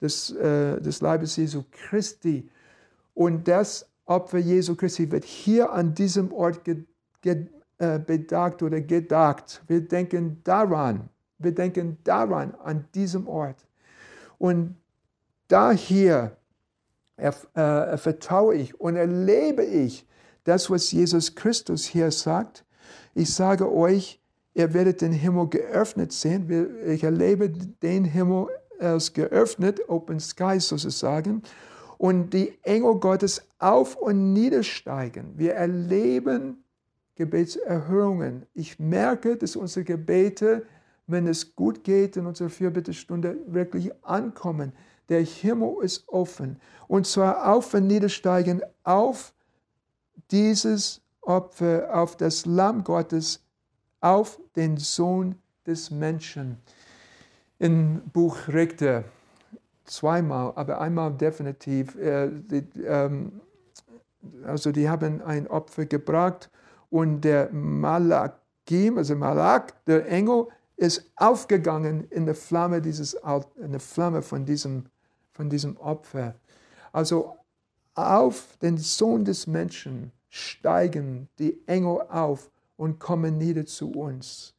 des, 0.00 0.30
äh, 0.32 0.80
des 0.80 1.00
Leibes 1.00 1.36
Jesu 1.36 1.64
Christi. 1.70 2.48
Und 3.14 3.48
das 3.48 3.88
Opfer 4.04 4.38
Jesu 4.38 4.74
Christi 4.74 5.10
wird 5.10 5.24
hier 5.24 5.72
an 5.72 5.94
diesem 5.94 6.32
Ort 6.32 6.64
ge, 6.64 6.84
ge, 7.22 7.46
äh, 7.78 7.98
bedacht 7.98 8.62
oder 8.62 8.80
gedacht. 8.80 9.62
Wir 9.66 9.80
denken 9.80 10.40
daran, 10.44 11.08
wir 11.38 11.54
denken 11.54 11.96
daran, 12.04 12.54
an 12.62 12.84
diesem 12.94 13.26
Ort. 13.26 13.66
Und 14.36 14.76
da 15.48 15.72
hier 15.72 16.36
äh, 17.16 17.32
vertraue 17.96 18.56
ich 18.56 18.78
und 18.78 18.96
erlebe 18.96 19.64
ich, 19.64 20.06
das, 20.44 20.70
was 20.70 20.92
Jesus 20.92 21.34
Christus 21.34 21.84
hier 21.84 22.10
sagt. 22.10 22.64
Ich 23.14 23.34
sage 23.34 23.70
euch, 23.72 24.20
ihr 24.54 24.72
werdet 24.74 25.00
den 25.00 25.12
Himmel 25.12 25.48
geöffnet 25.48 26.12
sehen. 26.12 26.82
Ich 26.86 27.04
erlebe 27.04 27.50
den 27.50 28.04
Himmel 28.04 28.48
als 28.78 29.12
geöffnet, 29.12 29.88
Open 29.88 30.20
Sky 30.20 30.60
sozusagen, 30.60 31.42
und 31.98 32.34
die 32.34 32.58
Engel 32.62 32.96
Gottes 32.96 33.42
auf 33.58 33.96
und 33.96 34.32
niedersteigen. 34.32 35.32
Wir 35.36 35.54
erleben 35.54 36.64
Gebetserhörungen. 37.14 38.46
Ich 38.54 38.78
merke, 38.78 39.36
dass 39.36 39.56
unsere 39.56 39.84
Gebete, 39.84 40.66
wenn 41.06 41.26
es 41.26 41.54
gut 41.54 41.84
geht 41.84 42.16
in 42.16 42.26
unserer 42.26 42.50
Vierbittestunde, 42.50 43.36
wirklich 43.46 43.92
ankommen. 44.02 44.72
Der 45.08 45.20
Himmel 45.20 45.76
ist 45.82 46.08
offen. 46.08 46.58
Und 46.88 47.06
zwar 47.06 47.52
auf 47.52 47.72
und 47.74 47.86
niedersteigen 47.86 48.62
auf 48.82 49.33
dieses 50.30 51.00
Opfer 51.20 51.88
auf 51.92 52.16
das 52.16 52.46
Lamm 52.46 52.84
Gottes, 52.84 53.42
auf 54.00 54.38
den 54.56 54.76
Sohn 54.76 55.36
des 55.66 55.90
Menschen. 55.90 56.58
Im 57.58 58.02
Buch 58.12 58.48
Richter 58.48 59.04
zweimal, 59.84 60.52
aber 60.56 60.80
einmal 60.80 61.12
definitiv. 61.12 61.96
Äh, 61.96 62.30
die, 62.32 62.82
ähm, 62.82 63.40
also 64.44 64.72
die 64.72 64.88
haben 64.88 65.22
ein 65.22 65.46
Opfer 65.48 65.86
gebracht 65.86 66.50
und 66.90 67.22
der 67.22 67.50
Malakim, 67.52 68.98
also 68.98 69.14
Malak, 69.14 69.84
der 69.84 70.06
Engel, 70.08 70.48
ist 70.76 71.10
aufgegangen 71.16 72.08
in 72.10 72.26
der 72.26 72.34
Flamme 72.34 72.80
dieses, 72.80 73.14
in 73.56 73.70
der 73.70 73.80
Flamme 73.80 74.22
von 74.22 74.44
diesem, 74.44 74.86
von 75.32 75.48
diesem 75.48 75.76
Opfer. 75.76 76.34
Also 76.92 77.36
auf 77.94 78.56
den 78.60 78.76
Sohn 78.78 79.24
des 79.24 79.46
Menschen 79.46 80.12
steigen 80.28 81.28
die 81.38 81.60
Engel 81.66 82.02
auf 82.08 82.50
und 82.76 82.98
kommen 82.98 83.38
nieder 83.38 83.66
zu 83.66 83.92
uns. 83.92 84.54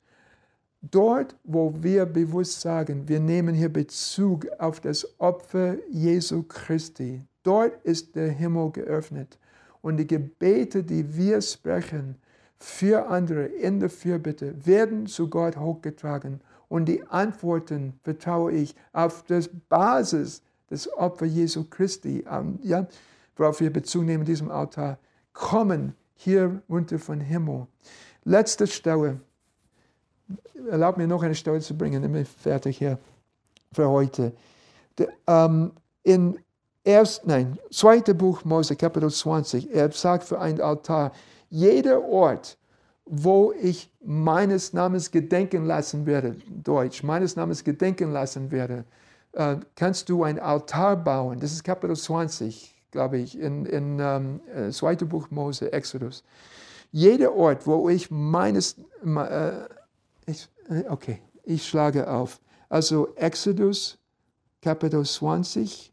Dort, 0.82 1.36
wo 1.44 1.74
wir 1.82 2.06
bewusst 2.06 2.62
sagen, 2.62 3.08
wir 3.08 3.20
nehmen 3.20 3.56
hier 3.56 3.74
Bezug 3.74 4.48
auf 4.60 4.80
das 4.80 5.20
Opfer 5.20 5.78
Jesu 5.90 6.44
Christi, 6.44 7.22
dort 7.44 7.84
ist 7.84 8.16
der 8.16 8.30
Himmel 8.30 8.72
geöffnet. 8.72 9.40
Und 9.82 9.98
die 9.98 10.08
Gebete, 10.08 10.84
die 10.84 11.16
wir 11.16 11.42
sprechen 11.42 12.16
für 12.58 13.08
andere 13.08 13.46
in 13.46 13.80
der 13.80 13.90
Fürbitte, 13.90 14.54
werden 14.66 15.08
zu 15.08 15.30
Gott 15.30 15.58
hochgetragen. 15.58 16.40
Und 16.70 16.86
die 16.86 17.04
Antworten 17.08 18.00
vertraue 18.04 18.52
ich 18.52 18.76
auf 18.94 19.24
der 19.24 19.44
Basis 19.70 20.42
des 20.70 20.92
Opfer 20.94 21.26
Jesu 21.26 21.66
Christi. 21.70 22.26
Ja, 22.64 22.88
worauf 23.36 23.60
wir 23.60 23.72
Bezug 23.72 24.04
nehmen 24.04 24.22
in 24.22 24.26
diesem 24.26 24.52
Altar, 24.52 24.98
kommen 25.34 25.96
hier 26.16 26.62
runter 26.70 27.00
von 27.00 27.20
Himmel. 27.20 27.68
Letzte 28.24 28.68
Stelle. 28.68 29.20
Erlaubt 30.70 30.98
mir 30.98 31.08
noch 31.08 31.22
eine 31.22 31.36
Stelle 31.36 31.60
zu 31.60 31.78
bringen, 31.78 32.02
dann 32.02 32.12
bin 32.12 32.24
ich 32.24 32.30
fertig 32.30 32.78
hier 32.78 32.98
für 33.72 33.88
heute. 33.88 34.34
De, 34.98 35.08
ähm, 35.28 35.74
in 36.04 36.40
erst, 36.84 37.28
nein, 37.28 37.58
zweite 37.72 38.16
Buch 38.16 38.44
Mose, 38.46 38.76
Kapitel 38.76 39.12
20, 39.12 39.72
er 39.72 39.92
sagt 39.92 40.24
für 40.24 40.40
ein 40.40 40.60
Altar, 40.62 41.12
jeder 41.50 42.04
Ort, 42.04 42.58
wo 43.06 43.54
ich 43.62 43.92
meines 44.04 44.74
Namens 44.74 45.12
gedenken 45.12 45.66
lassen 45.66 46.06
werde, 46.06 46.38
Deutsch, 46.48 47.04
meines 47.04 47.36
Namens 47.36 47.64
gedenken 47.64 48.12
lassen 48.12 48.50
werde, 48.50 48.86
äh, 49.34 49.58
kannst 49.76 50.10
du 50.10 50.24
ein 50.24 50.40
Altar 50.40 50.96
bauen. 50.96 51.40
Das 51.40 51.52
ist 51.52 51.64
Kapitel 51.64 51.96
20, 51.96 52.75
glaube 52.96 53.18
ich, 53.18 53.38
in, 53.38 53.66
in 53.66 54.00
ähm, 54.00 54.40
äh, 54.56 54.72
zweite 54.72 55.06
Buch 55.06 55.30
Mose, 55.30 55.74
Exodus. 55.74 56.24
Jeder 56.94 57.36
Ort, 57.36 57.68
wo 57.68 57.90
ich 57.90 58.10
meines, 58.10 58.78
äh, 59.06 59.52
ich, 60.26 60.48
äh, 60.70 60.86
okay, 60.88 61.22
ich 61.44 61.68
schlage 61.68 62.10
auf. 62.10 62.40
Also 62.70 63.14
Exodus, 63.18 63.98
Kapitel 64.62 65.06
20, 65.06 65.92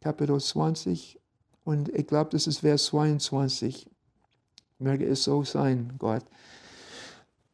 Kapitel 0.00 0.40
20 0.40 1.20
und 1.64 1.90
ich 1.90 2.06
glaube, 2.06 2.30
das 2.30 2.46
ist 2.46 2.60
Vers 2.60 2.86
22. 2.86 3.86
Möge 4.78 5.06
es 5.06 5.24
so 5.24 5.44
sein, 5.44 5.92
Gott. 5.98 6.24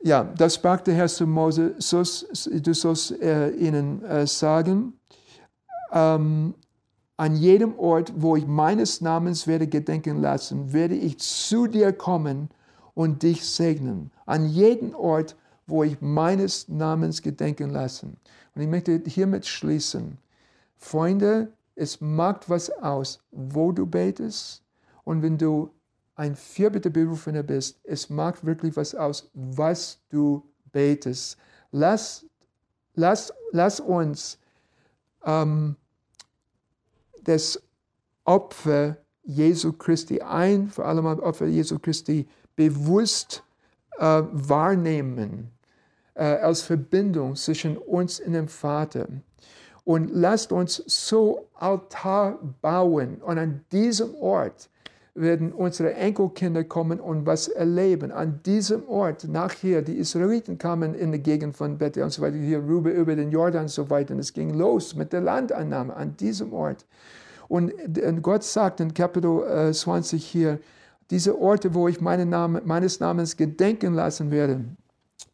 Ja, 0.01 0.23
das 0.23 0.55
sprach 0.55 0.81
der 0.83 0.95
Herr 0.95 1.09
zu 1.09 1.27
Mose, 1.27 1.75
du 1.75 2.75
sollst 2.75 3.21
äh, 3.21 3.51
ihnen 3.51 4.05
äh, 4.05 4.29
sagen, 4.29 4.93
ähm, 5.91 6.55
an 7.17 7.37
jedem 7.37 7.79
Ort, 7.79 8.13
wo 8.17 8.37
ich 8.37 8.47
meines 8.47 9.01
Namens 9.01 9.47
werde 9.47 9.67
gedenken 9.67 10.21
lassen, 10.21 10.73
werde 10.73 10.95
ich 10.95 11.19
zu 11.19 11.67
dir 11.67 11.93
kommen 11.93 12.51
und 12.95 13.23
dich 13.23 13.45
segnen. 13.45 14.11
An 14.27 14.49
jedem 14.49 14.95
Ort, 14.95 15.37
wo 15.67 15.83
ich 15.83 16.01
meines 16.01 16.69
Namens 16.69 17.23
gedenken 17.23 17.71
lassen. 17.71 18.17
Und 18.55 18.63
ich 18.63 18.69
möchte 18.69 19.03
hiermit 19.07 19.47
schließen. 19.47 20.19
Freunde, 20.77 21.53
es 21.75 22.01
macht 22.01 22.49
was 22.49 22.71
aus, 22.71 23.21
wo 23.31 23.73
du 23.73 23.87
betest. 23.87 24.63
Und 25.05 25.23
wenn 25.23 25.39
du 25.39 25.71
ein 26.15 26.35
Fürbitterberufener 26.35 27.43
bist, 27.43 27.79
es 27.85 28.09
macht 28.09 28.45
wirklich 28.45 28.77
was 28.77 28.95
aus, 28.95 29.31
was 29.35 30.01
du 30.09 30.43
betest. 30.73 31.37
Lass, 31.73 32.25
lass, 32.95 33.33
lass 33.53 33.81
uns 33.81 34.39
ähm, 35.25 35.77
das 37.27 37.63
Opfer 38.25 38.97
Jesu 39.23 39.73
Christi 39.73 40.21
ein, 40.21 40.69
vor 40.69 40.85
allem 40.87 41.07
Opfer 41.21 41.47
Jesu 41.47 41.79
Christi 41.79 42.27
bewusst 42.55 43.43
äh, 43.99 44.23
wahrnehmen 44.31 45.51
äh, 46.15 46.25
als 46.25 46.63
Verbindung 46.63 47.37
zwischen 47.37 47.77
uns 47.77 48.19
und 48.19 48.33
dem 48.33 48.49
Vater. 48.49 49.07
Und 49.85 50.11
lasst 50.13 50.53
uns 50.53 50.83
so 50.87 51.49
Altar 51.55 52.39
bauen 52.61 53.19
und 53.23 53.39
an 53.39 53.65
diesem 53.71 54.15
Ort 54.17 54.69
werden 55.17 55.53
unsere 55.53 55.95
Enkelkinder 55.95 56.65
kommen 56.65 57.01
und 57.01 57.27
was 57.27 57.49
erleben. 57.49 58.13
An 58.13 58.41
diesem 58.45 58.87
Ort, 58.89 59.27
nachher, 59.29 59.83
die 59.83 59.97
Israeliten 59.97 60.59
kamen 60.59 60.95
in 60.95 61.13
die 61.13 61.23
Gegend 61.23 61.57
von 61.57 61.79
Bethel 61.79 62.03
und 62.03 62.11
so 62.11 62.23
weiter, 62.23 62.37
hier 62.37 62.59
rüber 62.59 62.93
über 62.93 63.17
den 63.17 63.31
Jordan 63.31 63.63
und 63.63 63.69
so 63.69 63.89
weiter. 63.91 64.15
Und 64.15 64.21
es 64.21 64.33
ging 64.33 64.55
los 64.55 64.95
mit 64.95 65.13
der 65.13 65.23
Landannahme 65.23 65.97
an 65.97 66.17
diesem 66.17 66.53
Ort. 66.53 66.87
Und 67.49 67.73
Gott 68.23 68.45
sagt 68.45 68.81
in 68.81 68.93
Kapitel 68.93 69.73
20 69.73 70.13
äh, 70.13 70.27
hier, 70.27 70.59
diese 71.11 71.41
Orte, 71.41 71.75
wo 71.75 71.89
ich 71.89 72.01
meine 72.01 72.27
Name, 72.27 72.63
meines 72.65 73.01
Namens 73.01 73.37
gedenken 73.37 73.95
lassen 73.95 74.31
werde, 74.31 74.65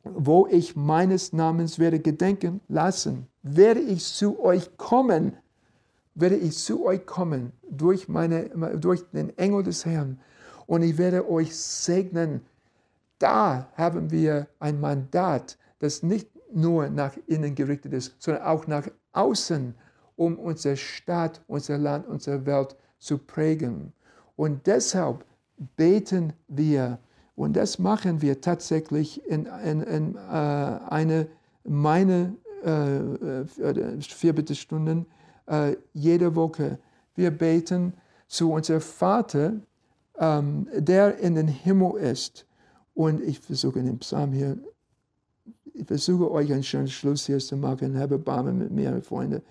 wo 0.05 0.47
ich 0.47 0.77
meines 0.77 1.33
Namens 1.33 1.79
werde 1.79 1.99
gedenken 1.99 2.61
lassen, 2.69 3.27
werde 3.43 3.81
ich 3.81 4.05
zu 4.05 4.39
euch 4.41 4.77
kommen 4.77 5.37
werde 6.15 6.37
ich 6.37 6.57
zu 6.59 6.85
euch 6.85 7.07
kommen 7.07 7.53
durch, 7.71 8.09
meine, 8.09 8.51
durch 8.79 9.05
den 9.11 9.37
Engel 9.39 9.63
des 9.63 9.85
Herrn 9.85 10.19
und 10.67 10.83
ich 10.83 10.99
werde 10.99 11.29
euch 11.29 11.57
segnen. 11.57 12.43
Da 13.19 13.69
haben 13.77 14.11
wir 14.11 14.49
ein 14.59 14.81
Mandat, 14.81 15.57
das 15.79 16.03
nicht 16.03 16.29
nur 16.53 16.89
nach 16.89 17.17
innen 17.27 17.55
gerichtet 17.55 17.93
ist, 17.93 18.15
sondern 18.19 18.43
auch 18.45 18.67
nach 18.67 18.89
außen, 19.13 19.75
um 20.17 20.39
unsere 20.39 20.77
Stadt, 20.77 21.41
unser 21.47 21.79
Land, 21.79 22.07
unsere 22.07 22.45
Welt 22.47 22.77
zu 22.99 23.19
prägen. 23.19 23.93
Und 24.37 24.67
deshalb 24.67 25.25
beten 25.77 26.33
wir, 26.49 26.99
und 27.37 27.55
das 27.55 27.79
machen 27.79 28.21
wir 28.21 28.41
tatsächlich 28.41 29.25
in, 29.27 29.47
in, 29.65 29.83
in 29.83 30.15
äh, 30.17 30.19
eine 30.19 31.29
meine 31.65 32.35
äh, 32.65 32.97
äh 32.97 34.01
vier 34.01 34.35
Bittestunden 34.35 35.07
äh, 35.47 35.77
jede 35.93 36.35
Woche. 36.35 36.79
Wir 37.15 37.31
beten 37.31 37.95
zu 38.27 38.53
unserem 38.53 38.81
Vater, 38.81 39.55
ähm, 40.19 40.69
der 40.75 41.19
in 41.19 41.35
den 41.35 41.49
Himmel 41.49 41.97
ist. 41.97 42.47
Und 42.95 43.23
ich 43.23 43.41
versuche 43.41 43.79
in 43.79 43.87
dem 43.87 43.99
Psalm 43.99 44.33
hier, 44.33 44.59
ich 45.75 45.87
versuche 45.87 46.31
euch 46.31 46.53
einen 46.53 46.63
schönen 46.63 46.89
Schluss 46.89 47.27
hier 47.27 47.39
zu 47.39 47.57
machen. 47.57 47.99
Habe 47.99 48.19
Barme 48.19 48.53
mit 48.53 48.71
mir, 48.71 49.03
Freunde. 49.03 49.43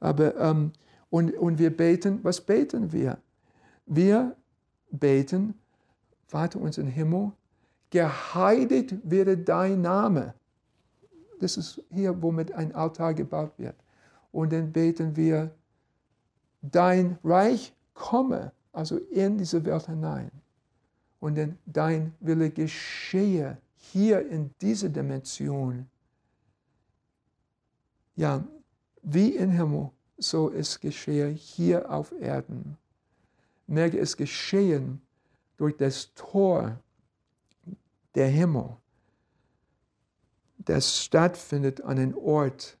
Aber, 0.00 0.36
ähm, 0.36 0.72
und, 1.10 1.34
und 1.34 1.58
wir 1.58 1.76
beten, 1.76 2.20
was 2.22 2.40
beten 2.40 2.92
wir? 2.92 3.18
Wir 3.86 4.36
beten, 4.90 5.54
Vater 6.26 6.60
unser 6.60 6.82
im 6.82 6.88
Himmel, 6.88 7.32
geheiligt 7.90 8.94
werde 9.02 9.36
dein 9.36 9.82
Name. 9.82 10.34
Das 11.40 11.56
ist 11.56 11.82
hier, 11.90 12.22
womit 12.22 12.52
ein 12.52 12.74
Altar 12.74 13.14
gebaut 13.14 13.52
wird 13.56 13.74
und 14.32 14.52
dann 14.52 14.72
beten 14.72 15.16
wir, 15.16 15.54
dein 16.62 17.18
Reich 17.24 17.72
komme, 17.94 18.52
also 18.72 18.98
in 18.98 19.38
diese 19.38 19.64
Welt 19.64 19.86
hinein. 19.86 20.30
Und 21.18 21.36
dann 21.36 21.58
dein 21.66 22.14
Wille 22.20 22.50
geschehe 22.50 23.58
hier 23.76 24.26
in 24.26 24.54
dieser 24.60 24.88
Dimension. 24.88 25.88
Ja, 28.16 28.44
wie 29.02 29.36
im 29.36 29.50
Himmel, 29.50 29.90
so 30.18 30.50
es 30.50 30.78
geschehe 30.78 31.28
hier 31.28 31.90
auf 31.90 32.12
Erden. 32.20 32.76
Merke 33.66 33.98
es 33.98 34.16
geschehen 34.16 35.00
durch 35.56 35.76
das 35.76 36.12
Tor 36.14 36.78
der 38.14 38.28
Himmel, 38.28 38.76
das 40.58 41.04
stattfindet 41.04 41.80
an 41.80 41.98
einem 41.98 42.16
Ort, 42.16 42.76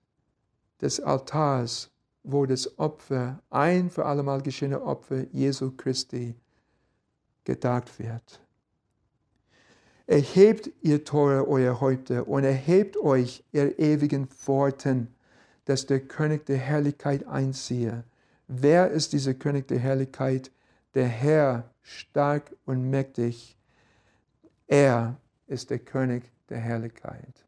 des 0.80 1.00
Altars, 1.00 1.90
wo 2.22 2.46
das 2.46 2.78
Opfer, 2.78 3.42
ein 3.50 3.90
für 3.90 4.04
allemal 4.04 4.42
geschehene 4.42 4.82
Opfer 4.82 5.26
Jesu 5.32 5.72
Christi 5.76 6.34
gedacht 7.44 7.98
wird. 7.98 8.40
Erhebt, 10.06 10.70
ihr 10.82 11.04
Tore, 11.04 11.46
euer 11.46 11.80
Häupter, 11.80 12.26
und 12.26 12.44
erhebt 12.44 12.96
euch, 12.96 13.44
ihr 13.52 13.78
ewigen 13.78 14.26
Pforten, 14.26 15.14
dass 15.66 15.86
der 15.86 16.00
König 16.00 16.46
der 16.46 16.58
Herrlichkeit 16.58 17.26
einziehe. 17.28 18.02
Wer 18.48 18.90
ist 18.90 19.12
dieser 19.12 19.34
König 19.34 19.68
der 19.68 19.78
Herrlichkeit? 19.78 20.50
Der 20.94 21.06
Herr, 21.06 21.70
stark 21.82 22.56
und 22.66 22.90
mächtig. 22.90 23.56
Er 24.66 25.16
ist 25.46 25.70
der 25.70 25.78
König 25.78 26.24
der 26.48 26.58
Herrlichkeit. 26.58 27.46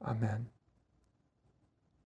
Amen. 0.00 0.59